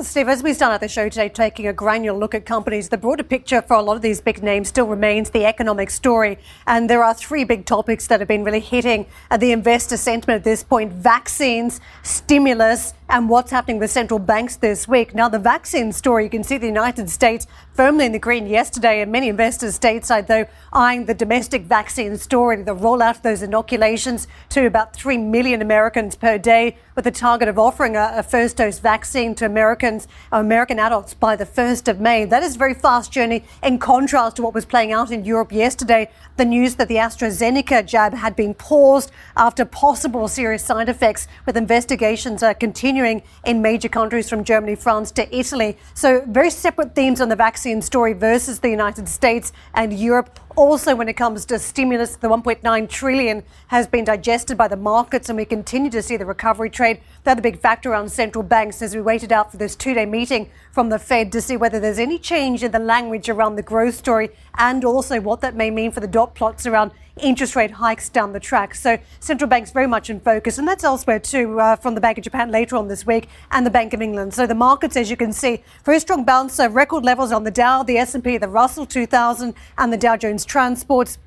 Steve, 0.00 0.28
as 0.28 0.42
we 0.42 0.54
start 0.54 0.72
out 0.72 0.80
the 0.80 0.88
show 0.88 1.10
today, 1.10 1.28
taking 1.28 1.66
a 1.66 1.72
granular 1.74 2.18
look 2.18 2.34
at 2.34 2.46
companies, 2.46 2.88
the 2.88 2.96
broader 2.96 3.24
picture 3.24 3.60
for 3.60 3.74
a 3.74 3.82
lot 3.82 3.96
of 3.96 4.02
these 4.02 4.22
big 4.22 4.42
names 4.42 4.68
still 4.68 4.86
remains 4.86 5.28
the 5.28 5.44
economic 5.44 5.90
story. 5.90 6.38
And 6.66 6.88
there 6.88 7.04
are 7.04 7.12
three 7.12 7.44
big 7.44 7.66
topics 7.66 8.06
that 8.06 8.20
have 8.20 8.28
been 8.28 8.44
really 8.44 8.60
hitting 8.60 9.04
the 9.38 9.52
investor 9.52 9.98
sentiment 9.98 10.38
at 10.38 10.44
this 10.44 10.62
point 10.64 10.92
vaccines, 10.92 11.80
stimulus, 12.02 12.94
and 13.10 13.28
what's 13.28 13.50
happening 13.50 13.78
with 13.78 13.90
central 13.90 14.18
banks 14.18 14.56
this 14.56 14.88
week. 14.88 15.14
Now, 15.14 15.28
the 15.28 15.38
vaccine 15.38 15.92
story, 15.92 16.24
you 16.24 16.30
can 16.30 16.44
see 16.44 16.56
the 16.56 16.66
United 16.66 17.10
States 17.10 17.46
firmly 17.74 18.04
in 18.04 18.12
the 18.12 18.18
green 18.18 18.46
yesterday, 18.46 19.00
and 19.00 19.10
many 19.10 19.28
investors 19.28 19.78
stateside, 19.78 20.26
though, 20.26 20.46
eyeing 20.72 21.06
the 21.06 21.14
domestic 21.14 21.62
vaccine 21.62 22.18
story, 22.18 22.62
the 22.62 22.74
rollout 22.74 23.16
of 23.16 23.22
those 23.22 23.42
inoculations 23.42 24.28
to 24.50 24.66
about 24.66 24.94
3 24.94 25.18
million 25.18 25.62
Americans 25.62 26.14
per 26.14 26.38
day, 26.38 26.76
with 26.94 27.04
the 27.04 27.10
target 27.10 27.48
of 27.48 27.58
offering 27.58 27.96
a, 27.96 28.12
a 28.16 28.22
first 28.22 28.58
dose 28.58 28.78
vaccine 28.78 29.34
to 29.34 29.46
Americans, 29.46 30.06
American 30.30 30.78
adults 30.78 31.14
by 31.14 31.34
the 31.34 31.46
1st 31.46 31.88
of 31.88 32.00
May. 32.00 32.24
That 32.26 32.42
is 32.42 32.56
a 32.56 32.58
very 32.58 32.74
fast 32.74 33.10
journey 33.10 33.44
in 33.62 33.78
contrast 33.78 34.36
to 34.36 34.42
what 34.42 34.52
was 34.52 34.66
playing 34.66 34.92
out 34.92 35.10
in 35.10 35.24
Europe 35.24 35.52
yesterday. 35.52 36.10
The 36.36 36.44
news 36.44 36.74
that 36.74 36.88
the 36.88 36.96
AstraZeneca 36.96 37.86
jab 37.86 38.12
had 38.14 38.36
been 38.36 38.54
paused 38.54 39.10
after 39.36 39.64
possible 39.64 40.28
serious 40.28 40.62
side 40.62 40.88
effects, 40.88 41.26
with 41.46 41.56
investigations 41.56 42.42
uh, 42.42 42.52
continuing 42.54 43.22
in 43.44 43.62
major 43.62 43.88
countries 43.88 44.28
from 44.28 44.44
Germany, 44.44 44.74
France 44.74 45.10
to 45.12 45.34
Italy. 45.34 45.78
So, 45.94 46.24
very 46.26 46.50
separate 46.50 46.94
themes 46.94 47.20
on 47.20 47.28
the 47.28 47.36
vaccine 47.36 47.61
vaccine 47.62 47.80
story 47.80 48.12
versus 48.12 48.58
the 48.58 48.68
United 48.68 49.08
States 49.08 49.52
and 49.74 49.92
Europe. 49.92 50.40
Also, 50.56 50.96
when 50.96 51.08
it 51.08 51.12
comes 51.12 51.44
to 51.44 51.60
stimulus, 51.60 52.16
the 52.16 52.26
1.9 52.26 52.88
trillion 52.88 53.44
has 53.68 53.86
been 53.86 54.04
digested 54.04 54.58
by 54.58 54.66
the 54.66 54.76
markets, 54.76 55.28
and 55.28 55.38
we 55.38 55.44
continue 55.44 55.88
to 55.88 56.02
see 56.02 56.16
the 56.16 56.26
recovery 56.26 56.68
trade. 56.68 57.00
The 57.22 57.30
other 57.30 57.40
big 57.40 57.60
factor 57.60 57.92
around 57.92 58.10
central 58.10 58.42
banks 58.42 58.82
as 58.82 58.96
we 58.96 59.00
waited 59.00 59.30
out 59.30 59.52
for 59.52 59.58
this 59.58 59.76
two-day 59.76 60.06
meeting 60.06 60.50
from 60.72 60.88
the 60.88 60.98
Fed 60.98 61.30
to 61.30 61.40
see 61.40 61.56
whether 61.56 61.78
there's 61.78 62.00
any 62.00 62.18
change 62.18 62.64
in 62.64 62.72
the 62.72 62.80
language 62.80 63.28
around 63.28 63.54
the 63.54 63.62
growth 63.62 63.94
story 63.94 64.30
and 64.58 64.84
also 64.84 65.20
what 65.20 65.40
that 65.40 65.54
may 65.54 65.70
mean 65.70 65.92
for 65.92 66.00
the 66.00 66.08
dot 66.08 66.34
plots 66.34 66.66
around 66.66 66.90
interest 67.20 67.56
rate 67.56 67.72
hikes 67.72 68.08
down 68.08 68.32
the 68.32 68.40
track. 68.40 68.74
So 68.74 68.98
central 69.20 69.48
banks 69.48 69.70
very 69.70 69.86
much 69.86 70.10
in 70.10 70.20
focus, 70.20 70.58
and 70.58 70.66
that's 70.66 70.84
elsewhere 70.84 71.18
too 71.18 71.60
uh, 71.60 71.76
from 71.76 71.94
the 71.94 72.00
Bank 72.00 72.18
of 72.18 72.24
Japan 72.24 72.50
later 72.50 72.76
on 72.76 72.88
this 72.88 73.06
week 73.06 73.28
and 73.50 73.66
the 73.66 73.70
Bank 73.70 73.92
of 73.92 74.00
England. 74.00 74.34
So 74.34 74.46
the 74.46 74.54
markets, 74.54 74.96
as 74.96 75.10
you 75.10 75.16
can 75.16 75.32
see, 75.32 75.62
very 75.84 76.00
strong 76.00 76.24
bounce, 76.24 76.58
uh, 76.58 76.70
record 76.70 77.04
levels 77.04 77.32
on 77.32 77.44
the 77.44 77.50
Dow, 77.50 77.82
the 77.82 77.98
S&P, 77.98 78.38
the 78.38 78.48
Russell 78.48 78.86
2000, 78.86 79.54
and 79.78 79.92
the 79.92 79.96
Dow 79.96 80.16
Jones 80.16 80.44
Transports. 80.44 81.18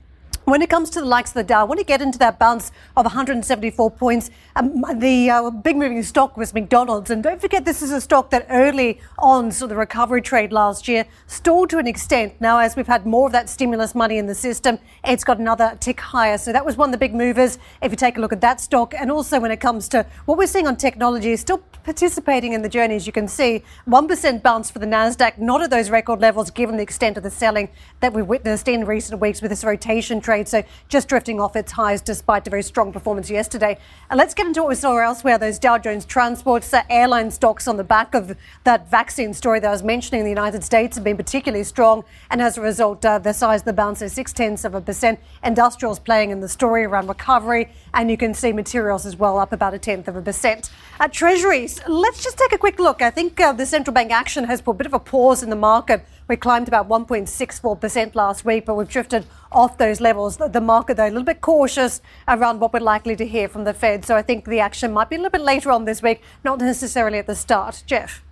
When 0.46 0.62
it 0.62 0.70
comes 0.70 0.92
to 0.92 1.00
the 1.00 1.08
likes 1.08 1.32
of 1.32 1.34
the 1.34 1.44
Dow, 1.44 1.66
want 1.66 1.80
to 1.80 1.84
get 1.84 2.04
into 2.04 2.20
that 2.20 2.38
bounce 2.38 2.72
of 2.96 3.04
174 3.06 3.90
points. 3.90 4.30
Um, 4.56 4.86
the 5.00 5.28
uh, 5.32 5.50
big 5.50 5.76
moving 5.76 6.04
stock 6.04 6.38
was 6.38 6.54
McDonald's. 6.54 7.10
And 7.10 7.24
don't 7.24 7.42
forget, 7.42 7.66
this 7.66 7.82
is 7.82 7.92
a 7.92 8.00
stock 8.00 8.30
that 8.30 8.46
early 8.52 9.02
on 9.18 9.52
saw 9.52 9.66
the 9.66 9.76
recovery 9.76 10.22
trade 10.22 10.52
last 10.52 10.88
year 10.88 11.08
stalled 11.26 11.72
to 11.72 11.80
an 11.80 11.88
extent. 11.88 12.40
Now, 12.40 12.60
as 12.60 12.76
we've 12.76 12.86
had 12.86 13.08
more 13.08 13.26
of 13.26 13.32
that 13.32 13.50
stimulus 13.50 13.96
money 13.96 14.20
in 14.20 14.28
the 14.28 14.36
system, 14.36 14.78
it's 15.04 15.24
got 15.24 15.40
another 15.40 15.80
tick 15.80 16.00
higher. 16.00 16.38
So 16.38 16.54
that 16.54 16.64
was 16.64 16.78
one 16.78 16.90
of 16.90 16.92
the 16.92 17.00
big 17.00 17.16
movers. 17.16 17.58
If 17.82 17.92
you 17.92 17.98
take 17.98 18.20
a 18.20 18.22
look 18.22 18.32
at 18.32 18.42
that 18.42 18.62
stock, 18.62 18.94
and 18.94 19.10
also 19.10 19.40
when 19.40 19.50
it 19.50 19.60
comes 19.60 19.90
to 19.90 20.06
what 20.26 20.38
we're 20.38 20.46
seeing 20.46 20.68
on 20.68 20.76
technology, 20.76 21.36
still 21.38 21.64
participating 21.84 22.54
in 22.54 22.62
the 22.62 22.70
journey, 22.70 22.96
as 22.96 23.08
you 23.08 23.14
can 23.14 23.28
see, 23.28 23.64
1% 23.88 24.44
bounce 24.44 24.70
for 24.70 24.78
the 24.78 24.86
NASDAQ, 24.86 25.40
not 25.40 25.64
at 25.64 25.72
those 25.72 25.90
record 25.90 26.22
levels 26.22 26.52
given 26.52 26.78
the 26.78 26.84
extent 26.84 27.18
of 27.18 27.24
the 27.24 27.32
selling 27.32 27.68
that 28.00 28.14
we've 28.14 28.28
witnessed 28.28 28.68
in 28.68 28.86
recent 28.86 29.20
weeks 29.20 29.42
with 29.42 29.50
this 29.50 29.64
rotation 29.64 30.22
trade 30.22 30.35
trade, 30.36 30.48
so 30.48 30.64
just 30.90 31.08
drifting 31.08 31.40
off 31.40 31.56
its 31.56 31.72
highs 31.72 32.02
despite 32.02 32.48
a 32.48 32.50
very 32.50 32.64
strong 32.64 32.92
performance 32.92 33.30
yesterday. 33.30 33.78
And 34.10 34.18
let's 34.18 34.34
get 34.34 34.46
into 34.46 34.62
what 34.62 34.70
we 34.70 34.76
saw 34.76 34.98
elsewhere. 34.98 35.38
Those 35.38 35.60
Dow 35.60 35.78
Jones 35.78 36.06
transports, 36.06 36.74
uh, 36.74 36.84
airline 36.90 37.32
stocks 37.32 37.68
on 37.68 37.78
the 37.78 37.84
back 37.84 38.14
of 38.14 38.36
that 38.64 38.90
vaccine 38.90 39.34
story 39.34 39.60
that 39.60 39.68
I 39.68 39.72
was 39.72 39.84
mentioning 39.84 40.22
in 40.22 40.26
the 40.26 40.32
United 40.32 40.64
States 40.64 40.98
have 40.98 41.04
been 41.04 41.18
particularly 41.18 41.64
strong, 41.64 42.04
and 42.30 42.42
as 42.42 42.58
a 42.58 42.62
result, 42.62 43.06
uh, 43.06 43.20
the 43.20 43.34
size 43.34 43.62
of 43.62 43.66
the 43.66 43.74
bounce 43.74 44.02
is 44.02 44.14
six 44.14 44.34
tenths 44.34 44.66
of 44.66 44.76
a 44.76 44.82
percent. 44.82 45.20
Industrials 45.44 46.00
playing 46.00 46.32
in 46.32 46.42
the 46.42 46.50
story 46.50 46.84
around 46.84 47.08
recovery, 47.08 47.70
and 47.94 48.12
you 48.12 48.18
can 48.18 48.34
see 48.34 48.52
materials 48.52 49.06
as 49.06 49.16
well 49.16 49.38
up 49.38 49.54
about 49.54 49.74
a 49.74 49.80
tenth 49.80 50.08
of 50.08 50.16
a 50.16 50.22
percent. 50.22 50.70
At 51.00 51.14
Treasuries, 51.14 51.80
let's 51.88 52.24
just 52.24 52.38
take 52.38 52.54
a 52.54 52.58
quick 52.58 52.80
look. 52.80 53.02
I 53.02 53.10
think 53.10 53.40
uh, 53.40 53.54
the 53.54 53.66
central 53.66 53.94
bank 53.94 54.12
action 54.12 54.46
has 54.46 54.62
put 54.62 54.72
a 54.72 54.76
bit 54.76 54.88
of 54.88 54.94
a 54.94 55.00
pause 55.00 55.44
in 55.44 55.50
the 55.50 55.56
market. 55.56 56.06
We 56.28 56.36
climbed 56.36 56.68
about 56.68 56.90
1.64% 56.90 58.16
last 58.16 58.46
week, 58.46 58.66
but 58.66 58.76
we've 58.76 58.90
drifted 58.90 59.28
off 59.52 59.78
those 59.78 60.02
levels. 60.02 60.38
The 60.38 60.62
market, 60.62 60.98
though, 60.98 61.06
a 61.06 61.10
little 61.10 61.24
bit 61.24 61.42
cautious 61.42 62.02
around 62.28 62.60
what 62.60 62.74
we're 62.74 62.80
likely 62.80 63.16
to 63.16 63.28
hear 63.28 63.48
from 63.48 63.64
the 63.64 63.74
Fed. 63.74 64.06
So 64.06 64.16
I 64.16 64.24
think 64.24 64.46
the 64.46 64.60
action 64.60 64.92
might 64.92 65.10
be 65.10 65.18
a 65.18 65.20
little 65.20 65.30
bit 65.30 65.42
later 65.42 65.72
on 65.72 65.86
this 65.86 66.02
week, 66.02 66.24
not 66.44 66.60
necessarily 66.60 67.20
at 67.20 67.28
the 67.28 67.36
start. 67.36 67.84
Geoff. 67.86 68.25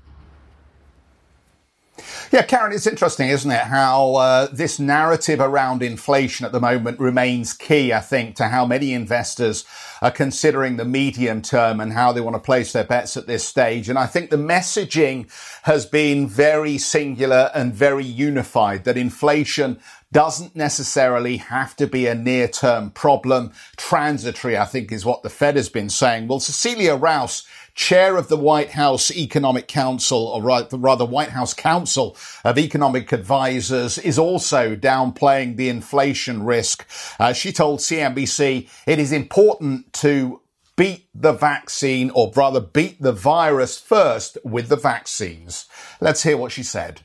Yeah, 2.32 2.42
Karen, 2.42 2.74
it's 2.74 2.88
interesting, 2.88 3.30
isn't 3.30 3.52
it? 3.52 3.62
How 3.62 4.16
uh, 4.16 4.48
this 4.52 4.80
narrative 4.80 5.40
around 5.40 5.84
inflation 5.84 6.46
at 6.46 6.52
the 6.52 6.60
moment 6.60 7.00
remains 7.00 7.54
key, 7.54 7.94
I 7.94 8.00
think, 8.00 8.36
to 8.38 8.48
how 8.48 8.66
many 8.66 8.94
investors 8.94 9.64
are 10.02 10.12
considering 10.12 10.78
the 10.78 10.86
medium 10.86 11.42
term 11.42 11.80
and 11.80 11.94
how 11.94 12.12
they 12.12 12.22
want 12.22 12.36
to 12.36 12.40
place 12.40 12.74
their 12.74 12.84
bets 12.84 13.16
at 13.16 13.28
this 13.28 13.46
stage. 13.46 13.90
And 13.90 14.00
I 14.00 14.08
think 14.08 14.32
the 14.32 14.38
messaging 14.38 15.30
has 15.64 15.86
been 15.86 16.28
very 16.28 16.78
singular 16.80 17.52
and 17.54 17.74
very 17.74 18.06
unified 18.06 18.84
that 18.86 18.98
inflation 18.98 19.80
doesn't 20.14 20.56
necessarily 20.56 21.38
have 21.38 21.76
to 21.76 21.88
be 21.88 22.08
a 22.08 22.16
near 22.16 22.48
term 22.48 22.92
problem. 22.92 23.52
Transitory, 23.76 24.58
I 24.58 24.66
think, 24.66 24.92
is 24.92 25.06
what 25.06 25.24
the 25.24 25.30
Fed 25.30 25.58
has 25.58 25.68
been 25.68 25.90
saying. 25.90 26.28
Well, 26.28 26.40
Cecilia 26.40 26.96
Rouse 26.96 27.46
chair 27.76 28.18
of 28.18 28.28
the 28.28 28.38
White 28.38 28.70
House 28.70 29.12
Economic 29.12 29.68
Council, 29.68 30.28
or 30.28 30.42
rather 30.44 31.06
White 31.06 31.30
House 31.30 31.54
Council 31.54 32.16
of 32.46 32.58
Economic 32.58 33.12
Advisors, 33.12 33.98
is 33.98 34.20
also 34.20 34.76
downplaying 34.76 35.58
the 35.58 35.70
inflation 35.70 36.44
risk. 36.44 36.88
Uh, 37.20 37.34
she 37.34 37.52
told 37.52 37.80
CNBC 37.80 38.70
it 38.86 39.00
is 39.00 39.12
important 39.12 39.92
to 39.94 40.40
beat 40.76 41.08
the 41.14 41.34
vaccine, 41.34 42.10
or 42.12 42.32
rather 42.36 42.60
beat 42.60 43.02
the 43.02 43.12
virus 43.12 43.80
first 43.80 44.38
with 44.44 44.70
the 44.70 44.76
vaccines. 44.76 45.66
Let's 46.00 46.24
hear 46.24 46.38
what 46.38 46.52
she 46.52 46.64
said. 46.64 47.02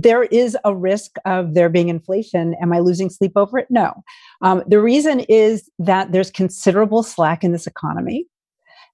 There 0.00 0.24
is 0.24 0.56
a 0.64 0.74
risk 0.74 1.16
of 1.24 1.54
there 1.54 1.68
being 1.68 1.88
inflation. 1.88 2.54
Am 2.62 2.72
I 2.72 2.78
losing 2.78 3.10
sleep 3.10 3.32
over 3.34 3.58
it? 3.58 3.66
No. 3.68 4.04
Um, 4.42 4.62
the 4.68 4.80
reason 4.80 5.20
is 5.28 5.68
that 5.80 6.12
there's 6.12 6.30
considerable 6.30 7.02
slack 7.02 7.42
in 7.42 7.52
this 7.52 7.66
economy. 7.66 8.26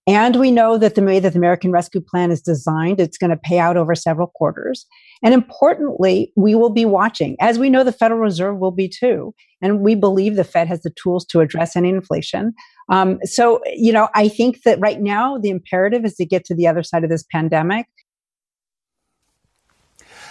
And 0.06 0.36
we 0.36 0.50
know 0.50 0.76
that 0.76 0.96
the 0.96 1.02
way 1.02 1.18
that 1.18 1.32
the 1.32 1.38
American 1.38 1.72
Rescue 1.72 2.00
Plan 2.00 2.30
is 2.30 2.42
designed, 2.42 3.00
it's 3.00 3.16
going 3.16 3.30
to 3.30 3.38
pay 3.38 3.58
out 3.58 3.78
over 3.78 3.94
several 3.94 4.26
quarters. 4.26 4.86
And 5.22 5.32
importantly, 5.32 6.30
we 6.36 6.54
will 6.54 6.70
be 6.70 6.84
watching, 6.84 7.36
as 7.40 7.58
we 7.58 7.70
know 7.70 7.84
the 7.84 7.92
Federal 7.92 8.20
Reserve 8.20 8.58
will 8.58 8.70
be 8.70 8.88
too. 8.88 9.34
And 9.62 9.80
we 9.80 9.94
believe 9.94 10.36
the 10.36 10.44
Fed 10.44 10.68
has 10.68 10.82
the 10.82 10.92
tools 11.02 11.24
to 11.26 11.40
address 11.40 11.74
any 11.74 11.88
inflation. 11.88 12.52
Um, 12.90 13.18
so, 13.24 13.62
you 13.74 13.92
know, 13.92 14.08
I 14.14 14.28
think 14.28 14.62
that 14.64 14.78
right 14.78 15.00
now 15.00 15.38
the 15.38 15.48
imperative 15.48 16.04
is 16.04 16.16
to 16.16 16.26
get 16.26 16.44
to 16.46 16.54
the 16.54 16.66
other 16.66 16.82
side 16.82 17.04
of 17.04 17.08
this 17.08 17.24
pandemic 17.32 17.86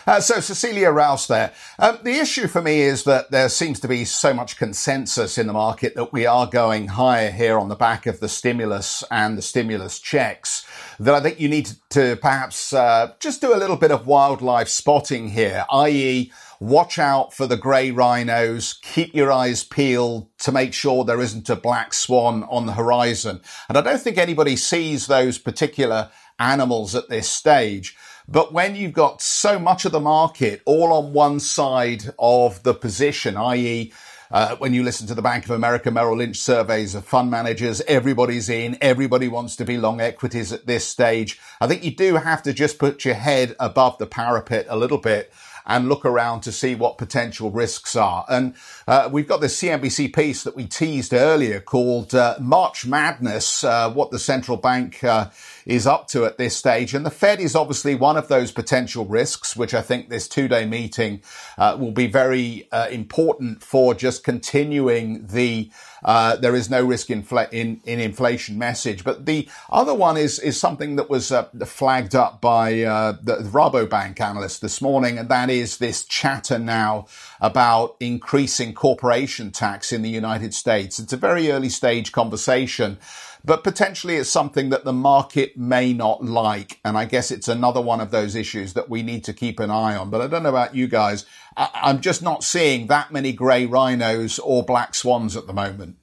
uh, 0.07 0.19
so 0.19 0.39
Cecilia 0.39 0.91
Rouse 0.91 1.27
there. 1.27 1.53
Um, 1.79 1.99
the 2.03 2.19
issue 2.19 2.47
for 2.47 2.61
me 2.61 2.81
is 2.81 3.03
that 3.03 3.31
there 3.31 3.49
seems 3.49 3.79
to 3.81 3.87
be 3.87 4.05
so 4.05 4.33
much 4.33 4.57
consensus 4.57 5.37
in 5.37 5.47
the 5.47 5.53
market 5.53 5.95
that 5.95 6.13
we 6.13 6.25
are 6.25 6.47
going 6.47 6.89
higher 6.89 7.31
here 7.31 7.57
on 7.57 7.69
the 7.69 7.75
back 7.75 8.05
of 8.05 8.19
the 8.19 8.29
stimulus 8.29 9.03
and 9.11 9.37
the 9.37 9.41
stimulus 9.41 9.99
checks 9.99 10.65
that 10.99 11.13
I 11.13 11.21
think 11.21 11.39
you 11.39 11.49
need 11.49 11.71
to 11.89 12.17
perhaps 12.21 12.73
uh, 12.73 13.13
just 13.19 13.41
do 13.41 13.53
a 13.53 13.57
little 13.57 13.77
bit 13.77 13.91
of 13.91 14.07
wildlife 14.07 14.67
spotting 14.67 15.29
here, 15.29 15.65
i.e., 15.71 16.31
watch 16.59 16.97
out 16.97 17.33
for 17.33 17.45
the 17.45 17.57
grey 17.57 17.91
rhinos, 17.91 18.73
keep 18.81 19.13
your 19.13 19.31
eyes 19.31 19.63
peeled 19.63 20.27
to 20.39 20.51
make 20.51 20.73
sure 20.73 21.03
there 21.03 21.21
isn't 21.21 21.49
a 21.49 21.55
black 21.55 21.93
swan 21.93 22.43
on 22.43 22.65
the 22.65 22.73
horizon. 22.73 23.41
And 23.67 23.77
I 23.77 23.81
don't 23.81 23.99
think 23.99 24.17
anybody 24.17 24.55
sees 24.55 25.07
those 25.07 25.37
particular 25.37 26.09
animals 26.39 26.95
at 26.95 27.09
this 27.09 27.29
stage. 27.29 27.95
But 28.33 28.51
when 28.51 28.75
you've 28.75 28.93
got 28.93 29.21
so 29.21 29.59
much 29.59 29.85
of 29.85 29.91
the 29.91 29.99
market 29.99 30.63
all 30.65 30.91
on 30.91 31.13
one 31.13 31.39
side 31.39 32.15
of 32.17 32.63
the 32.63 32.73
position, 32.73 33.37
i.e., 33.37 33.93
uh, 34.31 34.55
when 34.55 34.73
you 34.73 34.81
listen 34.81 35.05
to 35.05 35.13
the 35.13 35.21
Bank 35.21 35.45
of 35.45 35.51
America 35.51 35.91
Merrill 35.91 36.17
Lynch 36.17 36.37
surveys 36.37 36.95
of 36.95 37.05
fund 37.05 37.29
managers, 37.29 37.79
everybody's 37.81 38.49
in, 38.49 38.75
everybody 38.81 39.27
wants 39.27 39.55
to 39.57 39.65
be 39.65 39.77
long 39.77 40.01
equities 40.01 40.51
at 40.51 40.65
this 40.65 40.83
stage. 40.83 41.39
I 41.61 41.67
think 41.67 41.83
you 41.83 41.95
do 41.95 42.15
have 42.15 42.41
to 42.41 42.53
just 42.53 42.79
put 42.79 43.05
your 43.05 43.13
head 43.13 43.55
above 43.59 43.99
the 43.99 44.07
parapet 44.07 44.65
a 44.67 44.77
little 44.77 44.97
bit 44.97 45.31
and 45.67 45.87
look 45.87 46.03
around 46.03 46.41
to 46.41 46.51
see 46.51 46.73
what 46.73 46.97
potential 46.97 47.51
risks 47.51 47.95
are. 47.95 48.25
And 48.27 48.55
uh, 48.87 49.09
we've 49.11 49.27
got 49.27 49.41
this 49.41 49.61
CNBC 49.61 50.13
piece 50.13 50.43
that 50.43 50.55
we 50.55 50.65
teased 50.65 51.13
earlier 51.13 51.59
called 51.59 52.15
uh, 52.15 52.37
March 52.39 52.85
Madness, 52.85 53.63
uh, 53.63 53.91
what 53.91 54.09
the 54.09 54.19
central 54.19 54.57
bank 54.57 55.03
uh, 55.03 55.29
is 55.65 55.87
up 55.87 56.07
to 56.09 56.25
at 56.25 56.37
this 56.37 56.55
stage. 56.55 56.93
And 56.93 57.05
the 57.05 57.11
Fed 57.11 57.39
is 57.39 57.55
obviously 57.55 57.95
one 57.95 58.17
of 58.17 58.27
those 58.27 58.51
potential 58.51 59.05
risks, 59.05 59.55
which 59.55 59.73
I 59.73 59.81
think 59.81 60.09
this 60.09 60.27
two 60.27 60.47
day 60.47 60.65
meeting 60.65 61.21
uh, 61.57 61.77
will 61.79 61.91
be 61.91 62.07
very 62.07 62.67
uh, 62.71 62.87
important 62.89 63.63
for 63.63 63.93
just 63.93 64.23
continuing 64.23 65.27
the 65.27 65.71
uh, 66.05 66.35
there 66.35 66.55
is 66.55 66.69
no 66.69 66.83
risk 66.83 67.09
in, 67.09 67.25
in, 67.51 67.81
in, 67.85 67.99
inflation 67.99 68.57
message. 68.57 69.03
But 69.03 69.25
the 69.25 69.47
other 69.71 69.93
one 69.93 70.17
is, 70.17 70.39
is 70.39 70.59
something 70.59 70.97
that 70.97 71.09
was 71.09 71.31
uh, 71.31 71.43
flagged 71.65 72.15
up 72.15 72.41
by 72.41 72.81
uh, 72.81 73.13
the, 73.21 73.37
the 73.37 73.49
Rabobank 73.49 74.19
analyst 74.19 74.61
this 74.61 74.81
morning, 74.81 75.17
and 75.17 75.29
that 75.29 75.49
is 75.49 75.77
this 75.77 76.03
chatter 76.03 76.59
now 76.59 77.07
about 77.39 77.95
increasing 77.99 78.73
corporation 78.73 79.51
tax 79.51 79.91
in 79.91 80.01
the 80.01 80.09
United 80.09 80.53
States. 80.53 80.99
It's 80.99 81.13
a 81.13 81.17
very 81.17 81.51
early 81.51 81.69
stage 81.69 82.11
conversation 82.11 82.97
but 83.45 83.63
potentially 83.63 84.15
it's 84.15 84.29
something 84.29 84.69
that 84.69 84.85
the 84.85 84.93
market 84.93 85.57
may 85.57 85.93
not 85.93 86.23
like. 86.23 86.79
And 86.85 86.97
I 86.97 87.05
guess 87.05 87.29
it's 87.29 87.47
another 87.47 87.81
one 87.81 87.99
of 87.99 88.11
those 88.11 88.35
issues 88.35 88.73
that 88.73 88.89
we 88.89 89.03
need 89.03 89.23
to 89.25 89.33
keep 89.33 89.59
an 89.59 89.69
eye 89.69 89.95
on. 89.95 90.09
But 90.09 90.21
I 90.21 90.27
don't 90.27 90.43
know 90.43 90.49
about 90.49 90.75
you 90.75 90.87
guys. 90.87 91.25
I- 91.57 91.89
am 91.89 92.01
just 92.01 92.21
not 92.21 92.43
seeing 92.43 92.87
that 92.87 93.11
many 93.11 93.33
grey 93.33 93.65
rhinos 93.65 94.39
or 94.39 94.63
black 94.63 94.95
swans 94.95 95.35
at 95.35 95.47
the 95.47 95.53
moment. 95.53 95.97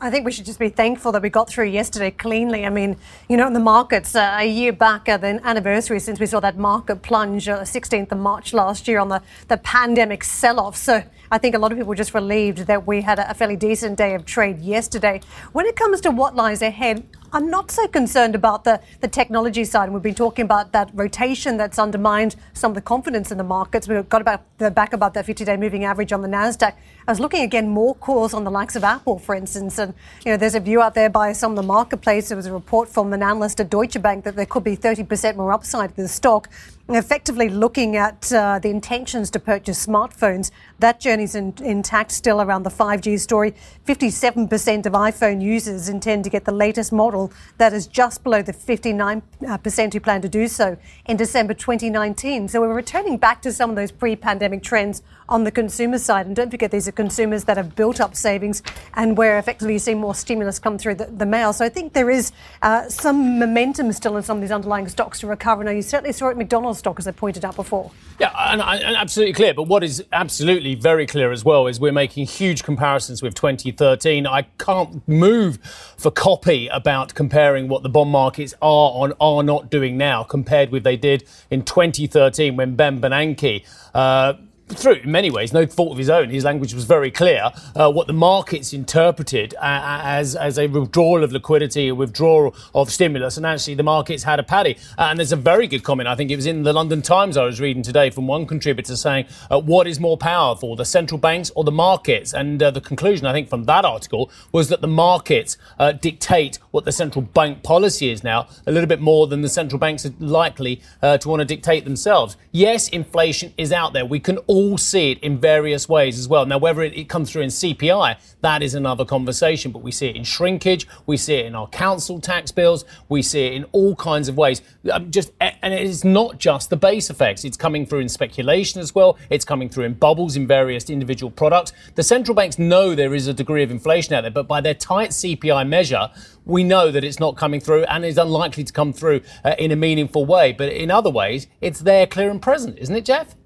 I 0.00 0.10
think 0.10 0.24
we 0.24 0.30
should 0.30 0.44
just 0.44 0.60
be 0.60 0.68
thankful 0.68 1.10
that 1.10 1.22
we 1.22 1.28
got 1.28 1.48
through 1.48 1.64
yesterday 1.64 2.12
cleanly. 2.12 2.64
I 2.64 2.68
mean, 2.68 2.96
you 3.28 3.36
know, 3.36 3.48
in 3.48 3.52
the 3.52 3.60
markets, 3.60 4.14
uh, 4.14 4.36
a 4.38 4.44
year 4.44 4.72
back, 4.72 5.08
uh, 5.08 5.16
the 5.16 5.40
anniversary 5.44 5.98
since 5.98 6.20
we 6.20 6.26
saw 6.26 6.38
that 6.38 6.56
market 6.56 7.02
plunge, 7.02 7.48
uh, 7.48 7.62
16th 7.62 8.12
of 8.12 8.18
March 8.18 8.52
last 8.52 8.86
year 8.86 9.00
on 9.00 9.08
the, 9.08 9.20
the 9.48 9.56
pandemic 9.56 10.22
sell 10.22 10.60
off. 10.60 10.76
So 10.76 11.02
I 11.32 11.38
think 11.38 11.56
a 11.56 11.58
lot 11.58 11.72
of 11.72 11.78
people 11.78 11.88
were 11.88 11.96
just 11.96 12.14
relieved 12.14 12.58
that 12.58 12.86
we 12.86 13.00
had 13.00 13.18
a 13.18 13.34
fairly 13.34 13.56
decent 13.56 13.98
day 13.98 14.14
of 14.14 14.24
trade 14.24 14.60
yesterday. 14.60 15.20
When 15.52 15.66
it 15.66 15.74
comes 15.74 16.00
to 16.02 16.10
what 16.10 16.36
lies 16.36 16.62
ahead, 16.62 17.04
I'm 17.34 17.48
not 17.48 17.70
so 17.70 17.88
concerned 17.88 18.34
about 18.34 18.64
the, 18.64 18.78
the 19.00 19.08
technology 19.08 19.64
side. 19.64 19.84
And 19.84 19.94
We've 19.94 20.02
been 20.02 20.14
talking 20.14 20.44
about 20.44 20.72
that 20.72 20.90
rotation 20.92 21.56
that's 21.56 21.78
undermined 21.78 22.36
some 22.52 22.72
of 22.72 22.74
the 22.74 22.82
confidence 22.82 23.32
in 23.32 23.38
the 23.38 23.44
markets. 23.44 23.88
We've 23.88 24.06
got 24.06 24.20
about 24.20 24.42
the 24.58 24.70
back 24.70 24.92
about 24.92 25.14
that 25.14 25.24
50-day 25.24 25.56
moving 25.56 25.84
average 25.84 26.12
on 26.12 26.20
the 26.20 26.28
Nasdaq. 26.28 26.74
I 27.08 27.10
was 27.10 27.20
looking 27.20 27.42
again 27.42 27.70
more 27.70 27.94
calls 27.94 28.34
on 28.34 28.44
the 28.44 28.50
likes 28.50 28.76
of 28.76 28.84
Apple, 28.84 29.18
for 29.18 29.34
instance, 29.34 29.78
and 29.78 29.94
you 30.24 30.30
know 30.30 30.36
there's 30.36 30.54
a 30.54 30.60
view 30.60 30.82
out 30.82 30.94
there 30.94 31.10
by 31.10 31.32
some 31.32 31.52
of 31.52 31.56
the 31.56 31.62
marketplace. 31.62 32.28
There 32.28 32.36
was 32.36 32.46
a 32.46 32.52
report 32.52 32.88
from 32.88 33.12
an 33.12 33.22
analyst 33.22 33.60
at 33.60 33.70
Deutsche 33.70 34.00
Bank 34.00 34.24
that 34.24 34.36
there 34.36 34.46
could 34.46 34.62
be 34.62 34.76
30% 34.76 35.36
more 35.36 35.52
upside 35.52 35.90
in 35.96 36.04
the 36.04 36.08
stock 36.08 36.48
effectively 36.88 37.48
looking 37.48 37.96
at 37.96 38.32
uh, 38.32 38.58
the 38.58 38.68
intentions 38.68 39.30
to 39.30 39.38
purchase 39.38 39.86
smartphones. 39.86 40.50
That 40.78 41.00
journey's 41.00 41.34
in, 41.34 41.54
intact 41.62 42.10
still 42.10 42.42
around 42.42 42.64
the 42.64 42.70
5G 42.70 43.20
story. 43.20 43.54
57% 43.86 44.86
of 44.86 44.92
iPhone 44.92 45.40
users 45.40 45.88
intend 45.88 46.24
to 46.24 46.30
get 46.30 46.44
the 46.44 46.52
latest 46.52 46.92
model. 46.92 47.32
That 47.58 47.72
is 47.72 47.86
just 47.86 48.22
below 48.22 48.42
the 48.42 48.52
59% 48.52 49.92
who 49.92 50.00
plan 50.00 50.22
to 50.22 50.28
do 50.28 50.48
so 50.48 50.76
in 51.06 51.16
December 51.16 51.54
2019. 51.54 52.48
So 52.48 52.60
we're 52.60 52.74
returning 52.74 53.16
back 53.16 53.42
to 53.42 53.52
some 53.52 53.70
of 53.70 53.76
those 53.76 53.92
pre 53.92 54.16
pandemic 54.16 54.62
trends 54.62 55.02
on 55.28 55.44
the 55.44 55.50
consumer 55.50 55.98
side. 55.98 56.26
And 56.26 56.36
don't 56.36 56.50
forget, 56.50 56.70
these 56.70 56.88
are 56.88 56.92
consumers 56.92 57.44
that 57.44 57.56
have 57.56 57.74
built 57.74 58.00
up 58.00 58.14
savings 58.14 58.62
and 58.94 59.16
where 59.16 59.38
effectively 59.38 59.74
you 59.74 59.78
see 59.78 59.94
more 59.94 60.14
stimulus 60.14 60.58
come 60.58 60.78
through 60.78 60.96
the, 60.96 61.06
the 61.06 61.26
mail. 61.26 61.52
So 61.52 61.64
I 61.64 61.68
think 61.68 61.92
there 61.92 62.10
is 62.10 62.32
uh, 62.60 62.88
some 62.88 63.38
momentum 63.38 63.92
still 63.92 64.16
in 64.16 64.22
some 64.22 64.38
of 64.38 64.40
these 64.40 64.50
underlying 64.50 64.88
stocks 64.88 65.20
to 65.20 65.26
recover. 65.26 65.64
Now, 65.64 65.70
you 65.70 65.82
certainly 65.82 66.12
saw 66.12 66.28
it 66.28 66.36
McDonald's 66.36 66.71
stock, 66.74 66.98
as 66.98 67.06
I 67.06 67.12
pointed 67.12 67.44
out 67.44 67.56
before. 67.56 67.90
Yeah, 68.18 68.32
and, 68.38 68.60
and 68.60 68.96
absolutely 68.96 69.32
clear. 69.32 69.54
But 69.54 69.64
what 69.64 69.82
is 69.82 70.04
absolutely 70.12 70.74
very 70.74 71.06
clear 71.06 71.32
as 71.32 71.44
well 71.44 71.66
is 71.66 71.80
we're 71.80 71.92
making 71.92 72.26
huge 72.26 72.62
comparisons 72.62 73.22
with 73.22 73.34
2013. 73.34 74.26
I 74.26 74.42
can't 74.58 75.06
move 75.08 75.58
for 75.96 76.10
copy 76.10 76.68
about 76.68 77.14
comparing 77.14 77.68
what 77.68 77.82
the 77.82 77.88
bond 77.88 78.10
markets 78.10 78.54
are 78.62 78.92
on 78.94 79.12
are 79.20 79.42
not 79.42 79.70
doing 79.70 79.96
now 79.96 80.22
compared 80.22 80.70
with 80.70 80.84
they 80.84 80.96
did 80.96 81.24
in 81.50 81.64
2013 81.64 82.56
when 82.56 82.76
Ben 82.76 83.00
Bernanke 83.00 83.64
uh, 83.94 84.34
through 84.76 84.94
in 84.94 85.10
many 85.10 85.30
ways, 85.30 85.52
no 85.52 85.66
fault 85.66 85.92
of 85.92 85.98
his 85.98 86.10
own. 86.10 86.30
His 86.30 86.44
language 86.44 86.74
was 86.74 86.84
very 86.84 87.10
clear. 87.10 87.50
Uh, 87.74 87.90
what 87.90 88.06
the 88.06 88.12
markets 88.12 88.72
interpreted 88.72 89.54
uh, 89.54 90.00
as 90.02 90.36
as 90.36 90.58
a 90.58 90.66
withdrawal 90.66 91.24
of 91.24 91.32
liquidity, 91.32 91.88
a 91.88 91.94
withdrawal 91.94 92.54
of 92.74 92.90
stimulus, 92.90 93.36
and 93.36 93.46
actually 93.46 93.74
the 93.74 93.82
markets 93.82 94.22
had 94.22 94.38
a 94.38 94.42
paddy. 94.42 94.76
Uh, 94.98 95.08
and 95.10 95.18
there's 95.18 95.32
a 95.32 95.36
very 95.36 95.66
good 95.66 95.82
comment. 95.82 96.08
I 96.08 96.14
think 96.14 96.30
it 96.30 96.36
was 96.36 96.46
in 96.46 96.62
the 96.62 96.72
London 96.72 97.02
Times 97.02 97.36
I 97.36 97.44
was 97.44 97.60
reading 97.60 97.82
today 97.82 98.10
from 98.10 98.26
one 98.26 98.46
contributor 98.46 98.96
saying, 98.96 99.26
uh, 99.50 99.60
"What 99.60 99.86
is 99.86 99.98
more 99.98 100.16
powerful, 100.16 100.76
the 100.76 100.84
central 100.84 101.18
banks 101.18 101.50
or 101.54 101.64
the 101.64 101.72
markets?" 101.72 102.32
And 102.32 102.62
uh, 102.62 102.70
the 102.70 102.80
conclusion, 102.80 103.26
I 103.26 103.32
think, 103.32 103.48
from 103.48 103.64
that 103.64 103.84
article 103.84 104.30
was 104.52 104.68
that 104.68 104.80
the 104.80 104.88
markets 104.88 105.56
uh, 105.78 105.92
dictate 105.92 106.58
what 106.70 106.84
the 106.84 106.92
central 106.92 107.22
bank 107.22 107.62
policy 107.62 108.10
is 108.10 108.22
now 108.22 108.48
a 108.66 108.72
little 108.72 108.88
bit 108.88 109.00
more 109.00 109.26
than 109.26 109.42
the 109.42 109.48
central 109.48 109.78
banks 109.78 110.06
are 110.06 110.14
likely 110.18 110.80
to 111.02 111.28
want 111.28 111.40
to 111.40 111.44
dictate 111.44 111.84
themselves. 111.84 112.36
Yes, 112.52 112.88
inflation 112.88 113.52
is 113.56 113.72
out 113.72 113.92
there. 113.92 114.04
We 114.04 114.20
can 114.20 114.38
all 114.46 114.61
all 114.62 114.78
see 114.78 115.12
it 115.12 115.18
in 115.20 115.38
various 115.38 115.88
ways 115.88 116.18
as 116.18 116.28
well. 116.28 116.46
Now, 116.46 116.58
whether 116.58 116.82
it, 116.82 116.96
it, 116.96 117.08
comes 117.08 117.30
through 117.30 117.42
in 117.42 117.48
CPI, 117.48 118.16
that 118.40 118.62
is 118.62 118.74
another 118.74 119.04
conversation, 119.04 119.72
but 119.72 119.82
we 119.82 119.90
see 119.90 120.08
it 120.08 120.16
in 120.16 120.24
shrinkage, 120.24 120.86
we 121.06 121.16
see 121.16 121.34
it 121.34 121.46
in 121.46 121.54
our 121.54 121.66
council 121.68 122.20
tax 122.20 122.52
bills, 122.52 122.84
we 123.08 123.22
see 123.22 123.46
it 123.46 123.54
in 123.54 123.64
all 123.72 123.94
kinds 123.96 124.28
of 124.28 124.36
ways. 124.36 124.62
Um, 124.90 125.10
just 125.10 125.32
and 125.40 125.74
it's 125.74 126.04
not 126.04 126.38
just 126.38 126.70
the 126.70 126.76
base 126.76 127.10
effects; 127.10 127.44
it's 127.44 127.56
coming 127.56 127.86
through 127.86 128.00
in 128.00 128.08
speculation 128.08 128.80
as 128.80 128.94
well. 128.94 129.18
It's 129.30 129.44
coming 129.44 129.68
through 129.68 129.84
in 129.84 129.94
bubbles 129.94 130.36
in 130.36 130.46
various 130.46 130.88
individual 130.90 131.30
products. 131.30 131.72
The 131.94 132.02
central 132.02 132.34
banks 132.34 132.58
know 132.58 132.94
there 132.94 133.14
is 133.14 133.26
a 133.26 133.34
degree 133.34 133.62
of 133.62 133.70
inflation 133.70 134.14
out 134.14 134.22
there, 134.22 134.30
but 134.30 134.48
by 134.48 134.60
their 134.60 134.74
tight 134.74 135.10
CPI 135.10 135.68
measure, 135.68 136.10
we 136.44 136.64
know 136.64 136.90
that 136.90 137.04
it's 137.04 137.20
not 137.20 137.36
coming 137.36 137.60
through 137.60 137.84
and 137.84 138.04
is 138.04 138.18
unlikely 138.18 138.64
to 138.64 138.72
come 138.72 138.92
through 138.92 139.20
uh, 139.44 139.54
in 139.58 139.70
a 139.70 139.76
meaningful 139.76 140.24
way. 140.24 140.52
But 140.52 140.72
in 140.72 140.90
other 140.90 141.10
ways, 141.10 141.46
it's 141.60 141.80
there, 141.80 142.06
clear 142.06 142.30
and 142.30 142.40
present, 142.40 142.78
isn't 142.78 142.94
it, 142.94 143.04
Geoff? 143.04 143.36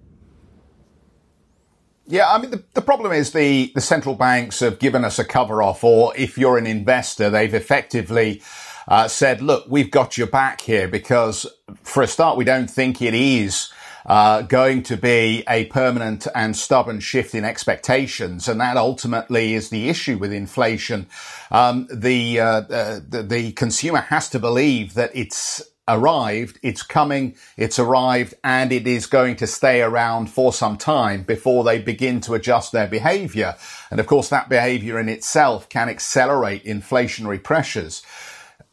Yeah, 2.09 2.31
I 2.31 2.39
mean, 2.39 2.53
the, 2.53 2.63
the 2.75 2.83
problem 2.83 3.13
is 3.13 3.33
the, 3.33 3.73
the 3.75 3.81
central 3.81 4.15
banks 4.15 4.61
have 4.61 4.79
given 4.79 5.05
us 5.05 5.19
a 5.19 5.25
cover 5.25 5.63
off, 5.63 5.83
or 5.83 6.17
if 6.17 6.39
you're 6.39 6.57
an 6.57 6.67
investor, 6.67 7.31
they've 7.31 7.53
effectively 7.53 8.43
uh, 8.87 9.09
said, 9.09 9.43
look, 9.43 9.65
we've 9.69 9.91
got 9.91 10.17
your 10.17 10.29
back 10.29 10.61
here 10.61 10.87
because 10.87 11.47
for 11.83 12.03
a 12.05 12.07
start, 12.07 12.37
we 12.37 12.45
don't 12.45 12.71
think 12.71 13.03
it 13.03 13.15
is 13.15 13.73
uh, 14.07 14.43
going 14.43 14.85
to 14.85 14.97
be 14.97 15.43
a 15.49 15.65
permanent 15.67 16.29
and 16.33 16.57
stubborn 16.57 17.01
shift 17.01 17.35
in 17.35 17.45
expectations, 17.45 18.47
and 18.47 18.61
that 18.61 18.77
ultimately 18.77 19.55
is 19.55 19.71
the 19.71 19.89
issue 19.89 20.17
with 20.17 20.33
inflation. 20.33 21.09
Um, 21.51 21.89
the, 21.93 22.39
uh, 22.39 22.47
uh 22.47 23.01
the 23.09 23.25
the 23.25 23.51
consumer 23.53 23.99
has 23.99 24.29
to 24.31 24.39
believe 24.39 24.95
that 24.95 25.11
it's 25.13 25.61
arrived, 25.89 26.59
it's 26.63 26.83
coming, 26.83 27.35
it's 27.57 27.79
arrived, 27.79 28.35
and 28.43 28.73
it 28.73 28.87
is 28.87 29.07
going 29.07 29.37
to 29.37 29.47
stay 29.47 29.83
around 29.83 30.31
for 30.31 30.53
some 30.53 30.77
time 30.77 31.23
before 31.23 31.65
they 31.65 31.79
begin 31.79 32.21
to 32.21 32.35
adjust 32.35 32.73
their 32.73 32.87
behavior. 32.87 33.57
And 33.91 34.01
of 34.01 34.07
course, 34.07 34.29
that 34.29 34.49
behavior 34.49 34.99
in 34.99 35.09
itself 35.09 35.69
can 35.69 35.89
accelerate 35.89 36.65
inflationary 36.65 37.43
pressures. 37.43 38.03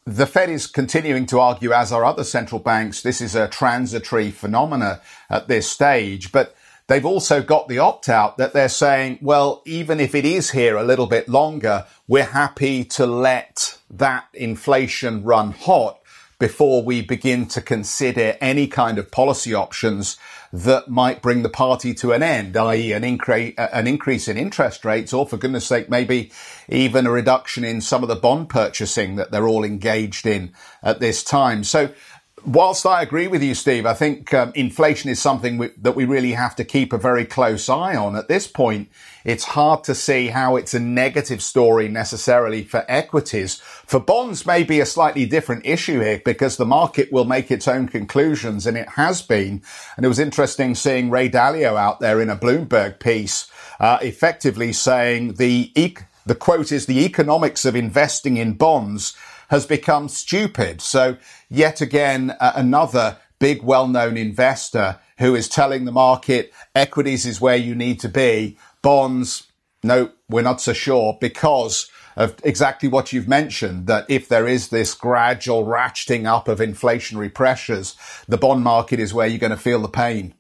The 0.06 0.26
Fed 0.26 0.50
is 0.50 0.68
continuing 0.68 1.26
to 1.28 1.40
argue, 1.40 1.72
as 1.72 1.92
are 1.92 2.04
other 2.04 2.24
central 2.24 2.60
banks, 2.60 3.02
this 3.02 3.22
is 3.22 3.36
a 3.36 3.48
transitory 3.48 4.32
phenomena 4.32 5.02
at 5.30 5.48
this 5.48 5.70
stage, 5.70 6.32
but 6.32 6.56
They've 6.88 7.06
also 7.06 7.42
got 7.42 7.70
the 7.70 7.80
opt 7.80 8.10
out 8.10 8.38
that 8.38 8.52
they're 8.52 8.68
saying, 8.68 9.20
well, 9.22 9.62
even 9.66 10.00
if 10.02 10.14
it 10.14 10.26
is 10.26 10.52
here 10.52 10.76
a 10.76 10.84
little 10.84 11.08
bit 11.08 11.30
longer, 11.30 11.86
we're 12.08 12.26
happy 12.26 12.84
to 12.84 13.06
let 13.06 13.78
that 13.90 14.28
inflation 14.34 15.24
run 15.24 15.54
hot 15.54 16.03
before 16.44 16.84
we 16.84 17.02
begin 17.02 17.46
to 17.46 17.62
consider 17.62 18.36
any 18.42 18.68
kind 18.68 18.98
of 18.98 19.10
policy 19.10 19.54
options 19.54 20.18
that 20.52 20.90
might 20.90 21.22
bring 21.22 21.42
the 21.42 21.48
party 21.48 21.94
to 21.94 22.12
an 22.12 22.22
end, 22.22 22.58
i.e. 22.58 22.92
an 22.92 23.02
increase, 23.02 23.54
uh, 23.58 23.70
an 23.72 23.88
increase 23.88 24.28
in 24.28 24.36
interest 24.36 24.84
rates 24.84 25.14
or 25.14 25.26
for 25.26 25.38
goodness 25.38 25.66
sake, 25.66 25.90
maybe 25.90 26.30
even 26.68 27.08
a 27.08 27.12
reduction 27.12 27.64
in 27.64 27.80
some 27.80 28.04
of 28.04 28.10
the 28.10 28.16
bond 28.18 28.50
purchasing 28.50 29.16
that 29.16 29.32
they're 29.32 29.48
all 29.48 29.64
engaged 29.64 30.26
in 30.26 30.52
at 30.84 31.00
this 31.00 31.24
time. 31.24 31.64
So 31.64 31.92
whilst 32.46 32.86
I 32.86 33.02
agree 33.02 33.28
with 33.28 33.42
you, 33.42 33.56
Steve, 33.56 33.86
I 33.86 33.94
think 33.94 34.34
um, 34.34 34.52
inflation 34.56 35.10
is 35.10 35.22
something 35.22 35.58
we, 35.58 35.70
that 35.78 35.96
we 35.96 36.06
really 36.06 36.34
have 36.34 36.56
to 36.58 36.64
keep 36.64 36.94
a 36.94 36.98
very 36.98 37.26
close 37.26 37.70
eye 37.70 37.96
on. 37.96 38.16
At 38.16 38.28
this 38.28 38.48
point, 38.48 38.90
it's 39.24 39.46
hard 39.46 39.84
to 39.86 39.96
see 39.96 40.28
how 40.28 40.56
it's 40.56 40.74
a 40.74 40.80
negative 40.80 41.42
story 41.42 41.88
necessarily 41.88 42.64
for 42.64 42.86
equities. 42.88 43.56
For 43.86 44.00
bonds 44.00 44.46
may 44.46 44.64
be 44.64 44.80
a 44.80 44.86
slightly 44.86 45.26
different 45.26 45.66
issue 45.66 46.02
here 46.02 46.22
because 46.24 46.58
the 46.58 46.66
market 46.66 47.12
will 47.12 47.26
make 47.26 47.50
its 47.50 47.68
own 47.68 47.88
conclusions 47.88 48.68
and 48.68 48.78
it 48.78 48.90
has 48.90 49.22
been. 49.22 49.62
And 49.96 50.06
it 50.06 50.10
was 50.10 50.20
interesting 50.20 50.76
seeing 50.76 51.10
Ray 51.10 51.30
Dalio 51.30 51.78
out 51.78 52.00
there 52.00 52.22
in 52.22 52.30
a 52.30 52.36
Bloomberg 52.36 53.00
piece, 53.00 53.50
uh, 53.80 54.00
effectively 54.02 54.74
saying 54.74 55.36
the, 55.36 55.72
e- 55.76 55.96
the 56.26 56.36
quote 56.36 56.72
is 56.72 56.86
the 56.86 57.06
economics 57.06 57.66
of 57.66 57.76
investing 57.76 58.38
in 58.38 58.54
bonds 58.54 59.16
has 59.54 59.68
become 59.68 60.10
stupid. 60.10 60.82
So 60.82 61.16
yet 61.48 61.80
again, 61.80 62.36
uh, 62.40 62.54
another 62.56 63.18
big 63.38 63.62
well-known 63.62 64.18
investor 64.18 65.00
who 65.20 65.36
is 65.36 65.48
telling 65.48 65.86
the 65.86 65.92
market 65.92 66.52
equities 66.74 67.28
is 67.28 67.40
where 67.40 67.56
you 67.56 67.76
need 67.76 68.00
to 68.00 68.10
be. 68.10 68.58
Bonds, 68.82 69.44
no, 69.84 70.10
we're 70.28 70.42
not 70.42 70.60
so 70.60 70.74
sure 70.74 71.20
because 71.22 71.88
of 72.16 72.36
exactly 72.44 72.90
what 72.90 73.14
you've 73.14 73.28
mentioned, 73.28 73.86
that 73.86 74.08
if 74.10 74.28
there 74.28 74.48
is 74.48 74.70
this 74.70 74.96
gradual 74.96 75.66
ratcheting 75.66 76.26
up 76.26 76.48
of 76.48 76.58
inflationary 76.58 77.32
pressures, 77.32 77.96
the 78.28 78.40
bond 78.40 78.64
market 78.64 79.00
is 79.00 79.14
where 79.14 79.28
you're 79.28 79.38
going 79.38 79.52
to 79.52 79.56
feel 79.56 79.84
the 79.84 79.88
pain. 79.88 80.34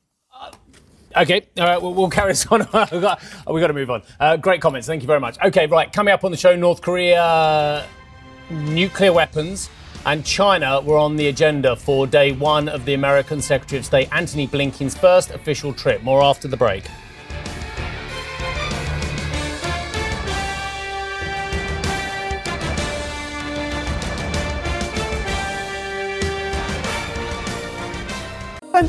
Okay, 1.15 1.45
all 1.59 1.65
right, 1.65 1.79
we'll, 1.79 1.93
we'll 1.93 2.09
carry 2.09 2.31
this 2.31 2.47
on. 2.51 2.61
we've, 2.61 2.71
got, 2.71 3.21
we've 3.47 3.61
got 3.61 3.67
to 3.67 3.73
move 3.73 3.91
on. 3.91 4.01
Uh, 4.19 4.37
great 4.37 4.59
comments. 4.59 4.87
Thank 4.87 5.03
you 5.03 5.07
very 5.07 5.19
much. 5.19 5.37
Okay, 5.39 5.67
right, 5.67 5.93
coming 5.93 6.11
up 6.11 6.23
on 6.23 6.31
the 6.31 6.37
show, 6.37 6.55
North 6.55 6.81
Korea 6.81 7.87
nuclear 8.49 9.13
weapons 9.13 9.69
and 10.05 10.25
China 10.25 10.81
were 10.81 10.97
on 10.97 11.15
the 11.15 11.27
agenda 11.27 11.75
for 11.75 12.05
day 12.05 12.31
one 12.31 12.67
of 12.67 12.85
the 12.85 12.93
American 12.93 13.41
Secretary 13.41 13.79
of 13.79 13.85
State 13.85 14.09
Antony 14.11 14.47
Blinken's 14.47 14.97
first 14.97 15.31
official 15.31 15.73
trip. 15.73 16.03
More 16.03 16.21
after 16.21 16.47
the 16.47 16.57
break. 16.57 16.83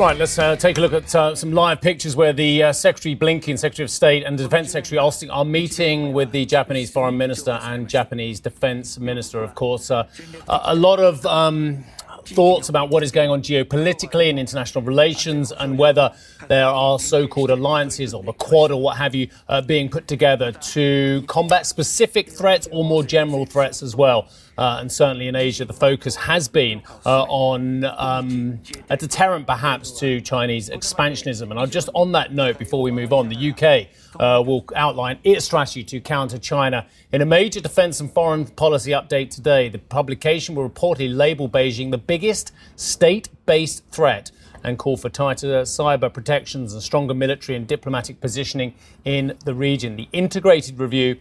Right, 0.00 0.16
let's 0.16 0.38
uh, 0.38 0.56
take 0.56 0.78
a 0.78 0.80
look 0.80 0.94
at 0.94 1.14
uh, 1.14 1.34
some 1.34 1.52
live 1.52 1.82
pictures 1.82 2.16
where 2.16 2.32
the 2.32 2.62
uh, 2.62 2.72
Secretary 2.72 3.14
Blinken, 3.14 3.58
Secretary 3.58 3.84
of 3.84 3.90
State, 3.90 4.24
and 4.24 4.38
Defense 4.38 4.72
Secretary 4.72 4.98
Austin 4.98 5.28
are 5.28 5.44
meeting 5.44 6.14
with 6.14 6.32
the 6.32 6.46
Japanese 6.46 6.90
Foreign 6.90 7.18
Minister 7.18 7.58
and 7.64 7.86
Japanese 7.86 8.40
Defense 8.40 8.98
Minister, 8.98 9.42
of 9.42 9.54
course. 9.54 9.90
Uh, 9.90 10.08
a, 10.48 10.74
lot 10.74 11.00
of 11.00 11.26
um, 11.26 11.84
thoughts 12.24 12.70
about 12.70 12.88
what 12.88 13.02
is 13.02 13.12
going 13.12 13.28
on 13.28 13.42
geopolitically 13.42 14.30
in 14.30 14.38
international 14.38 14.82
relations 14.82 15.52
and 15.52 15.78
whether 15.78 16.10
there 16.48 16.64
are 16.66 16.98
so 16.98 17.28
called 17.28 17.50
alliances 17.50 18.14
or 18.14 18.22
the 18.22 18.32
Quad 18.32 18.70
or 18.70 18.80
what 18.80 18.96
have 18.96 19.14
you 19.14 19.28
uh, 19.48 19.60
being 19.60 19.90
put 19.90 20.08
together 20.08 20.50
to 20.50 21.22
combat 21.26 21.66
specific 21.66 22.30
threats 22.30 22.66
or 22.72 22.86
more 22.86 23.02
general 23.02 23.44
threats 23.44 23.82
as 23.82 23.94
well. 23.94 24.30
Uh, 24.60 24.76
and 24.80 24.92
certainly 24.92 25.26
in 25.26 25.34
Asia, 25.34 25.64
the 25.64 25.72
focus 25.72 26.14
has 26.14 26.46
been 26.46 26.82
uh, 27.06 27.22
on 27.22 27.82
um, 27.96 28.60
a 28.90 28.96
deterrent 28.96 29.46
perhaps 29.46 29.98
to 29.98 30.20
Chinese 30.20 30.68
expansionism. 30.68 31.50
And 31.50 31.58
I'm 31.58 31.70
just 31.70 31.88
on 31.94 32.12
that 32.12 32.34
note, 32.34 32.58
before 32.58 32.82
we 32.82 32.90
move 32.90 33.10
on, 33.10 33.30
the 33.30 33.52
UK 33.52 33.88
uh, 34.20 34.42
will 34.42 34.66
outline 34.76 35.18
its 35.24 35.46
strategy 35.46 35.82
to 35.84 36.00
counter 36.00 36.36
China 36.36 36.86
in 37.10 37.22
a 37.22 37.24
major 37.24 37.60
defense 37.60 38.00
and 38.00 38.12
foreign 38.12 38.44
policy 38.44 38.90
update 38.90 39.30
today. 39.30 39.70
The 39.70 39.78
publication 39.78 40.54
will 40.54 40.68
reportedly 40.68 41.16
label 41.16 41.48
Beijing 41.48 41.90
the 41.90 41.98
biggest 41.98 42.52
state 42.76 43.30
based 43.46 43.86
threat 43.90 44.30
and 44.62 44.78
call 44.78 44.98
for 44.98 45.08
tighter 45.08 45.62
cyber 45.62 46.12
protections 46.12 46.74
and 46.74 46.82
stronger 46.82 47.14
military 47.14 47.56
and 47.56 47.66
diplomatic 47.66 48.20
positioning 48.20 48.74
in 49.06 49.38
the 49.46 49.54
region. 49.54 49.96
The 49.96 50.10
integrated 50.12 50.78
review 50.78 51.16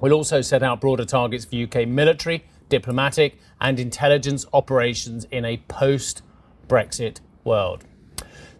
will 0.00 0.14
also 0.14 0.40
set 0.40 0.62
out 0.62 0.80
broader 0.80 1.04
targets 1.04 1.44
for 1.44 1.56
UK 1.56 1.86
military 1.86 2.44
diplomatic, 2.68 3.38
and 3.60 3.80
intelligence 3.80 4.46
operations 4.52 5.26
in 5.30 5.44
a 5.44 5.56
post 5.68 6.22
Brexit 6.68 7.20
world. 7.44 7.84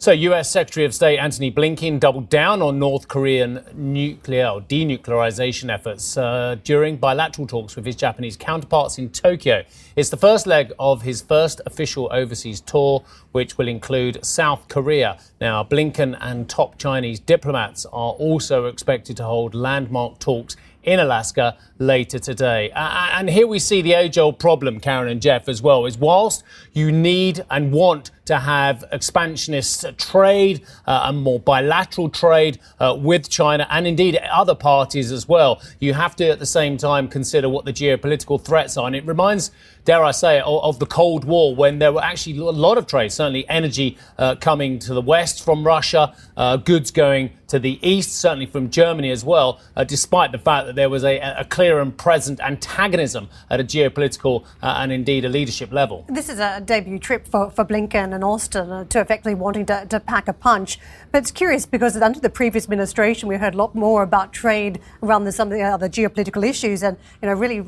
So, 0.00 0.12
US 0.12 0.48
Secretary 0.48 0.86
of 0.86 0.94
State 0.94 1.18
Antony 1.18 1.50
Blinken 1.50 1.98
doubled 1.98 2.30
down 2.30 2.62
on 2.62 2.78
North 2.78 3.08
Korean 3.08 3.64
nuclear 3.74 4.46
or 4.46 4.60
denuclearization 4.60 5.74
efforts 5.74 6.16
uh, 6.16 6.54
during 6.62 6.98
bilateral 6.98 7.48
talks 7.48 7.74
with 7.74 7.84
his 7.84 7.96
Japanese 7.96 8.36
counterparts 8.36 8.96
in 8.98 9.10
Tokyo. 9.10 9.64
It's 9.96 10.08
the 10.08 10.16
first 10.16 10.46
leg 10.46 10.72
of 10.78 11.02
his 11.02 11.20
first 11.20 11.60
official 11.66 12.08
overseas 12.12 12.60
tour, 12.60 13.04
which 13.32 13.58
will 13.58 13.66
include 13.66 14.24
South 14.24 14.68
Korea. 14.68 15.18
Now, 15.40 15.64
Blinken 15.64 16.16
and 16.20 16.48
top 16.48 16.78
Chinese 16.78 17.18
diplomats 17.18 17.84
are 17.86 18.12
also 18.12 18.66
expected 18.66 19.16
to 19.16 19.24
hold 19.24 19.52
landmark 19.52 20.20
talks 20.20 20.56
in 20.82 21.00
Alaska 21.00 21.56
later 21.78 22.18
today. 22.18 22.70
Uh, 22.70 23.08
and 23.12 23.28
here 23.30 23.46
we 23.46 23.58
see 23.58 23.82
the 23.82 23.94
age 23.94 24.18
old 24.18 24.38
problem, 24.38 24.80
Karen 24.80 25.08
and 25.08 25.20
Geoff, 25.20 25.48
as 25.48 25.60
well, 25.62 25.86
is 25.86 25.98
whilst 25.98 26.42
you 26.72 26.92
need 26.92 27.44
and 27.50 27.72
want 27.72 28.10
to 28.28 28.38
have 28.38 28.84
expansionist 28.92 29.86
trade 29.96 30.62
uh, 30.86 31.04
and 31.04 31.22
more 31.22 31.40
bilateral 31.40 32.10
trade 32.10 32.60
uh, 32.78 32.94
with 32.98 33.30
China 33.30 33.66
and 33.70 33.86
indeed 33.86 34.16
other 34.30 34.54
parties 34.54 35.10
as 35.10 35.26
well, 35.26 35.62
you 35.80 35.94
have 35.94 36.14
to 36.14 36.28
at 36.28 36.38
the 36.38 36.46
same 36.46 36.76
time 36.76 37.08
consider 37.08 37.48
what 37.48 37.64
the 37.64 37.72
geopolitical 37.72 38.38
threats 38.38 38.76
are. 38.76 38.86
And 38.86 38.94
it 38.94 39.06
reminds 39.06 39.50
dare 39.88 40.04
I 40.04 40.10
say, 40.10 40.40
of, 40.40 40.62
of, 40.62 40.78
the 40.78 40.84
Cold 40.84 41.24
War 41.24 41.56
when 41.56 41.78
there 41.78 41.94
were 41.94 42.04
actually 42.04 42.36
a 42.36 42.44
lot 42.44 42.76
of 42.76 42.86
trade, 42.86 43.10
certainly 43.10 43.48
energy 43.48 43.96
uh, 44.18 44.34
coming 44.34 44.78
to 44.80 44.92
the 44.92 45.00
west 45.00 45.42
from 45.42 45.66
Russia, 45.66 46.14
uh, 46.36 46.58
goods 46.58 46.90
going 46.90 47.30
to 47.46 47.58
the 47.58 47.78
east, 47.80 48.12
certainly 48.12 48.44
from 48.44 48.68
Germany 48.68 49.10
as 49.10 49.24
well, 49.24 49.62
uh, 49.76 49.84
despite 49.84 50.30
the 50.30 50.38
fact 50.38 50.66
that 50.66 50.76
there 50.76 50.90
was 50.90 51.04
a, 51.04 51.18
a, 51.38 51.44
clear 51.46 51.80
and 51.80 51.96
present 51.96 52.38
antagonism 52.40 53.30
at 53.48 53.60
a 53.60 53.64
geopolitical 53.64 54.44
uh, 54.62 54.74
and 54.76 54.92
indeed 54.92 55.24
a 55.24 55.28
leadership 55.30 55.72
level. 55.72 56.04
This 56.10 56.28
is 56.28 56.38
a 56.38 56.60
debut 56.60 56.98
trip 56.98 57.26
for, 57.26 57.50
for 57.50 57.64
Blinken 57.64 58.14
and 58.18 58.24
Austin 58.24 58.88
to 58.88 59.00
effectively 59.00 59.34
wanting 59.34 59.64
to, 59.66 59.86
to 59.88 60.00
pack 60.00 60.26
a 60.26 60.32
punch. 60.32 60.78
But 61.12 61.18
it's 61.18 61.30
curious 61.30 61.66
because 61.66 61.96
under 61.96 62.18
the 62.18 62.28
previous 62.28 62.64
administration, 62.64 63.28
we 63.28 63.36
heard 63.36 63.54
a 63.54 63.56
lot 63.56 63.76
more 63.76 64.02
about 64.02 64.32
trade 64.32 64.80
around 65.04 65.22
the, 65.24 65.30
some 65.30 65.48
of 65.52 65.54
the 65.56 65.62
other 65.62 65.88
geopolitical 65.88 66.44
issues. 66.44 66.82
And, 66.82 66.96
you 67.22 67.28
know, 67.28 67.34
really 67.34 67.60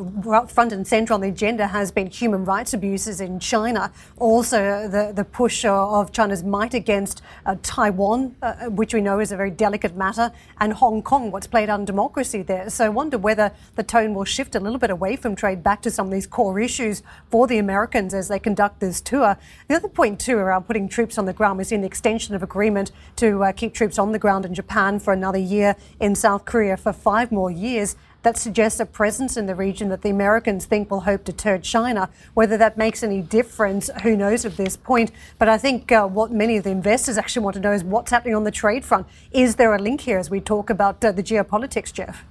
front 0.48 0.72
and 0.72 0.84
center 0.84 1.14
on 1.14 1.20
the 1.20 1.28
agenda 1.28 1.68
has 1.68 1.92
been 1.92 2.08
human 2.08 2.44
rights 2.44 2.74
abuses 2.74 3.20
in 3.20 3.38
China. 3.38 3.92
Also, 4.18 4.88
the, 4.88 5.12
the 5.14 5.24
push 5.24 5.64
of 5.64 6.10
China's 6.10 6.42
might 6.42 6.74
against 6.74 7.22
uh, 7.46 7.54
Taiwan, 7.62 8.34
uh, 8.42 8.66
which 8.66 8.92
we 8.92 9.00
know 9.00 9.20
is 9.20 9.30
a 9.30 9.36
very 9.36 9.50
delicate 9.50 9.96
matter, 9.96 10.32
and 10.58 10.72
Hong 10.72 11.00
Kong, 11.00 11.30
what's 11.30 11.46
played 11.46 11.70
on 11.70 11.84
democracy 11.84 12.42
there. 12.42 12.68
So 12.70 12.84
I 12.84 12.88
wonder 12.88 13.18
whether 13.18 13.52
the 13.76 13.84
tone 13.84 14.14
will 14.14 14.24
shift 14.24 14.56
a 14.56 14.60
little 14.60 14.78
bit 14.80 14.90
away 14.90 15.14
from 15.14 15.36
trade 15.36 15.62
back 15.62 15.80
to 15.82 15.90
some 15.90 16.06
of 16.06 16.12
these 16.12 16.26
core 16.26 16.58
issues 16.58 17.04
for 17.30 17.46
the 17.46 17.58
Americans 17.58 18.14
as 18.14 18.26
they 18.26 18.40
conduct 18.40 18.80
this 18.80 19.00
tour. 19.00 19.36
The 19.68 19.76
other 19.76 19.88
point, 19.88 20.18
too, 20.18 20.39
around 20.40 20.64
putting 20.64 20.88
troops 20.88 21.18
on 21.18 21.26
the 21.26 21.32
ground, 21.32 21.58
we've 21.58 21.66
seen 21.66 21.80
the 21.80 21.86
extension 21.86 22.34
of 22.34 22.42
agreement 22.42 22.92
to 23.16 23.44
uh, 23.44 23.52
keep 23.52 23.74
troops 23.74 23.98
on 23.98 24.12
the 24.12 24.18
ground 24.18 24.44
in 24.44 24.54
Japan 24.54 24.98
for 24.98 25.12
another 25.12 25.38
year, 25.38 25.76
in 26.00 26.14
South 26.14 26.44
Korea 26.44 26.76
for 26.76 26.92
five 26.92 27.30
more 27.30 27.50
years 27.50 27.96
that 28.22 28.36
suggests 28.36 28.80
a 28.80 28.86
presence 28.86 29.36
in 29.36 29.46
the 29.46 29.54
region 29.54 29.88
that 29.88 30.02
the 30.02 30.10
Americans 30.10 30.66
think 30.66 30.90
will 30.90 31.00
help 31.00 31.24
deter 31.24 31.58
China. 31.58 32.10
Whether 32.34 32.56
that 32.58 32.76
makes 32.76 33.02
any 33.02 33.22
difference, 33.22 33.88
who 34.02 34.16
knows 34.16 34.44
at 34.44 34.56
this 34.56 34.76
point. 34.76 35.10
But 35.38 35.48
I 35.48 35.58
think 35.58 35.90
uh, 35.90 36.06
what 36.06 36.30
many 36.30 36.56
of 36.56 36.64
the 36.64 36.70
investors 36.70 37.16
actually 37.16 37.44
want 37.44 37.54
to 37.54 37.60
know 37.60 37.72
is 37.72 37.82
what's 37.82 38.10
happening 38.10 38.34
on 38.34 38.44
the 38.44 38.50
trade 38.50 38.84
front. 38.84 39.06
Is 39.32 39.56
there 39.56 39.74
a 39.74 39.78
link 39.78 40.02
here 40.02 40.18
as 40.18 40.30
we 40.30 40.40
talk 40.40 40.70
about 40.70 41.04
uh, 41.04 41.12
the 41.12 41.22
geopolitics, 41.22 41.92
Geoff? 41.92 42.24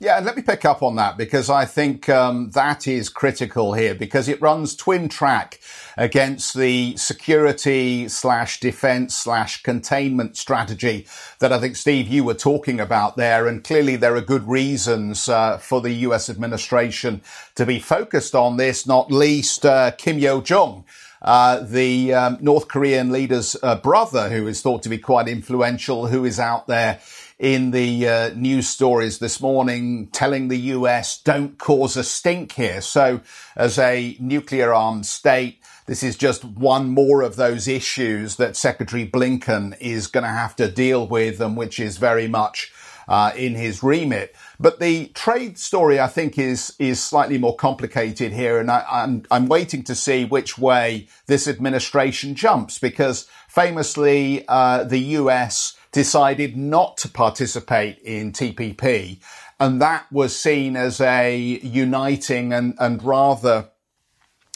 Yeah, 0.00 0.16
and 0.16 0.26
let 0.26 0.36
me 0.36 0.42
pick 0.42 0.64
up 0.64 0.82
on 0.82 0.96
that 0.96 1.16
because 1.16 1.48
I 1.48 1.64
think 1.64 2.08
um, 2.08 2.50
that 2.50 2.86
is 2.86 3.08
critical 3.08 3.74
here 3.74 3.94
because 3.94 4.28
it 4.28 4.42
runs 4.42 4.76
twin 4.76 5.08
track 5.08 5.60
against 5.96 6.54
the 6.54 6.96
security 6.96 8.08
slash 8.08 8.60
defense 8.60 9.14
slash 9.14 9.62
containment 9.62 10.36
strategy 10.36 11.06
that 11.38 11.52
I 11.52 11.60
think, 11.60 11.76
Steve, 11.76 12.08
you 12.08 12.24
were 12.24 12.34
talking 12.34 12.80
about 12.80 13.16
there. 13.16 13.46
And 13.46 13.64
clearly 13.64 13.96
there 13.96 14.16
are 14.16 14.20
good 14.20 14.46
reasons 14.48 15.28
uh, 15.28 15.58
for 15.58 15.80
the 15.80 15.92
US 15.92 16.28
administration 16.28 17.22
to 17.54 17.64
be 17.64 17.78
focused 17.78 18.34
on 18.34 18.56
this, 18.56 18.86
not 18.86 19.12
least 19.12 19.64
uh, 19.64 19.92
Kim 19.92 20.18
Yo 20.18 20.40
Jong. 20.40 20.84
Uh, 21.22 21.60
the 21.60 22.12
um, 22.12 22.36
North 22.42 22.68
Korean 22.68 23.10
leader's 23.10 23.56
uh, 23.62 23.76
brother, 23.76 24.28
who 24.28 24.46
is 24.46 24.60
thought 24.60 24.82
to 24.82 24.90
be 24.90 24.98
quite 24.98 25.26
influential, 25.26 26.08
who 26.08 26.26
is 26.26 26.38
out 26.38 26.66
there 26.66 27.00
in 27.38 27.72
the 27.72 28.08
uh, 28.08 28.30
news 28.34 28.68
stories 28.68 29.18
this 29.18 29.40
morning 29.40 30.08
telling 30.08 30.48
the 30.48 30.58
US 30.58 31.20
don't 31.20 31.58
cause 31.58 31.96
a 31.96 32.04
stink 32.04 32.52
here. 32.52 32.80
So 32.80 33.20
as 33.56 33.78
a 33.78 34.16
nuclear 34.20 34.72
armed 34.72 35.06
state, 35.06 35.60
this 35.86 36.02
is 36.02 36.16
just 36.16 36.44
one 36.44 36.88
more 36.88 37.22
of 37.22 37.36
those 37.36 37.68
issues 37.68 38.36
that 38.36 38.56
Secretary 38.56 39.06
Blinken 39.06 39.76
is 39.80 40.06
going 40.06 40.24
to 40.24 40.30
have 40.30 40.56
to 40.56 40.70
deal 40.70 41.06
with 41.06 41.40
and 41.40 41.56
which 41.56 41.78
is 41.78 41.98
very 41.98 42.28
much 42.28 42.72
uh, 43.06 43.32
in 43.36 43.54
his 43.54 43.82
remit. 43.82 44.34
But 44.58 44.80
the 44.80 45.08
trade 45.08 45.58
story, 45.58 46.00
I 46.00 46.06
think, 46.06 46.38
is 46.38 46.74
is 46.78 47.02
slightly 47.02 47.36
more 47.36 47.54
complicated 47.54 48.32
here, 48.32 48.58
and 48.58 48.70
I, 48.70 48.82
I'm 48.90 49.24
I'm 49.30 49.46
waiting 49.46 49.82
to 49.84 49.94
see 49.94 50.24
which 50.24 50.56
way 50.56 51.08
this 51.26 51.46
administration 51.46 52.34
jumps 52.34 52.78
because 52.78 53.28
famously 53.46 54.46
uh, 54.48 54.84
the 54.84 54.98
U.S 54.98 55.76
decided 55.94 56.56
not 56.56 56.96
to 56.96 57.08
participate 57.08 57.98
in 58.00 58.32
TPP. 58.32 59.20
And 59.60 59.80
that 59.80 60.10
was 60.10 60.34
seen 60.34 60.76
as 60.76 61.00
a 61.00 61.38
uniting 61.38 62.52
and, 62.52 62.74
and 62.80 63.00
rather 63.02 63.70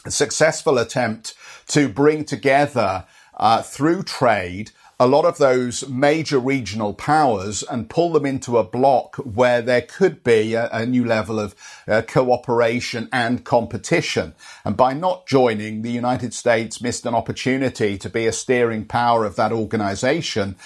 successful 0.08 0.78
attempt 0.78 1.34
to 1.68 1.88
bring 1.88 2.24
together 2.24 3.06
uh, 3.36 3.62
through 3.62 4.02
trade 4.02 4.72
a 5.00 5.06
lot 5.06 5.24
of 5.24 5.38
those 5.38 5.88
major 5.88 6.40
regional 6.40 6.92
powers 6.92 7.62
and 7.62 7.88
pull 7.88 8.10
them 8.10 8.26
into 8.26 8.58
a 8.58 8.64
block 8.64 9.14
where 9.16 9.62
there 9.62 9.82
could 9.82 10.24
be 10.24 10.54
a, 10.54 10.68
a 10.72 10.84
new 10.84 11.04
level 11.04 11.38
of 11.38 11.54
uh, 11.86 12.02
cooperation 12.02 13.08
and 13.12 13.44
competition. 13.44 14.34
And 14.64 14.76
by 14.76 14.94
not 14.94 15.28
joining, 15.28 15.82
the 15.82 15.92
United 15.92 16.34
States 16.34 16.80
missed 16.80 17.06
an 17.06 17.14
opportunity 17.14 17.96
to 17.96 18.10
be 18.10 18.26
a 18.26 18.32
steering 18.32 18.86
power 18.86 19.24
of 19.24 19.36
that 19.36 19.52
organization 19.52 20.56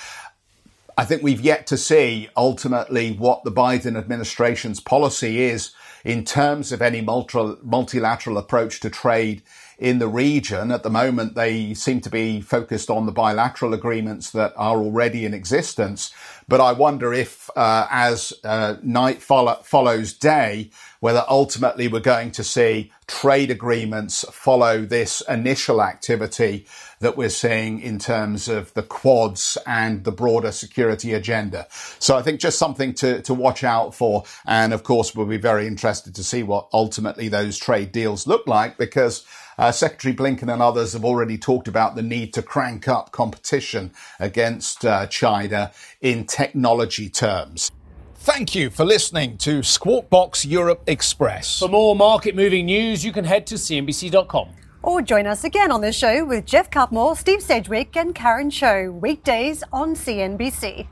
I 0.96 1.04
think 1.04 1.22
we've 1.22 1.40
yet 1.40 1.66
to 1.68 1.78
see 1.78 2.28
ultimately 2.36 3.12
what 3.12 3.44
the 3.44 3.52
Biden 3.52 3.96
administration's 3.96 4.80
policy 4.80 5.42
is 5.42 5.72
in 6.04 6.24
terms 6.24 6.70
of 6.70 6.82
any 6.82 7.00
multilateral 7.00 8.36
approach 8.36 8.80
to 8.80 8.90
trade 8.90 9.42
in 9.78 9.98
the 9.98 10.08
region. 10.08 10.70
At 10.70 10.82
the 10.82 10.90
moment, 10.90 11.34
they 11.34 11.74
seem 11.74 12.00
to 12.02 12.10
be 12.10 12.40
focused 12.40 12.90
on 12.90 13.06
the 13.06 13.12
bilateral 13.12 13.74
agreements 13.74 14.30
that 14.30 14.52
are 14.56 14.76
already 14.76 15.24
in 15.24 15.34
existence. 15.34 16.12
But 16.48 16.60
I 16.60 16.72
wonder 16.72 17.12
if, 17.12 17.48
uh, 17.56 17.86
as 17.90 18.32
uh, 18.44 18.76
night 18.82 19.22
follow- 19.22 19.60
follows 19.62 20.12
day, 20.12 20.70
whether 21.00 21.24
ultimately 21.28 21.88
we're 21.88 22.00
going 22.00 22.30
to 22.32 22.44
see 22.44 22.92
trade 23.06 23.50
agreements 23.50 24.24
follow 24.30 24.82
this 24.84 25.20
initial 25.28 25.82
activity 25.82 26.66
that 27.00 27.16
we're 27.16 27.28
seeing 27.28 27.80
in 27.80 27.98
terms 27.98 28.48
of 28.48 28.72
the 28.74 28.82
quads 28.82 29.58
and 29.66 30.04
the 30.04 30.12
broader 30.12 30.52
security 30.52 31.12
agenda. 31.12 31.66
So 31.98 32.16
I 32.16 32.22
think 32.22 32.40
just 32.40 32.58
something 32.58 32.94
to, 32.94 33.20
to 33.22 33.34
watch 33.34 33.64
out 33.64 33.94
for. 33.94 34.24
And 34.46 34.72
of 34.72 34.84
course, 34.84 35.14
we'll 35.14 35.26
be 35.26 35.36
very 35.36 35.66
interested 35.66 36.14
to 36.14 36.24
see 36.24 36.42
what 36.44 36.68
ultimately 36.72 37.28
those 37.28 37.58
trade 37.58 37.90
deals 37.90 38.26
look 38.26 38.46
like 38.46 38.78
because 38.78 39.26
uh, 39.58 39.72
Secretary 39.72 40.14
Blinken 40.14 40.52
and 40.52 40.62
others 40.62 40.92
have 40.92 41.04
already 41.04 41.38
talked 41.38 41.68
about 41.68 41.94
the 41.94 42.02
need 42.02 42.32
to 42.34 42.42
crank 42.42 42.88
up 42.88 43.12
competition 43.12 43.92
against 44.20 44.84
uh, 44.84 45.06
China 45.06 45.72
in 46.00 46.26
technology 46.26 47.08
terms. 47.08 47.70
Thank 48.16 48.54
you 48.54 48.70
for 48.70 48.84
listening 48.84 49.36
to 49.38 49.64
Squawk 49.64 50.08
Box 50.08 50.44
Europe 50.44 50.82
Express. 50.86 51.58
For 51.58 51.68
more 51.68 51.96
market 51.96 52.36
moving 52.36 52.66
news, 52.66 53.04
you 53.04 53.12
can 53.12 53.24
head 53.24 53.46
to 53.48 53.56
CNBC.com. 53.56 54.48
Or 54.82 55.02
join 55.02 55.26
us 55.26 55.44
again 55.44 55.70
on 55.72 55.80
the 55.80 55.92
show 55.92 56.24
with 56.24 56.44
Geoff 56.44 56.70
Cutmore, 56.70 57.16
Steve 57.16 57.42
Sedgwick, 57.42 57.96
and 57.96 58.14
Karen 58.14 58.50
Tso, 58.50 58.90
weekdays 58.92 59.64
on 59.72 59.94
CNBC. 59.94 60.86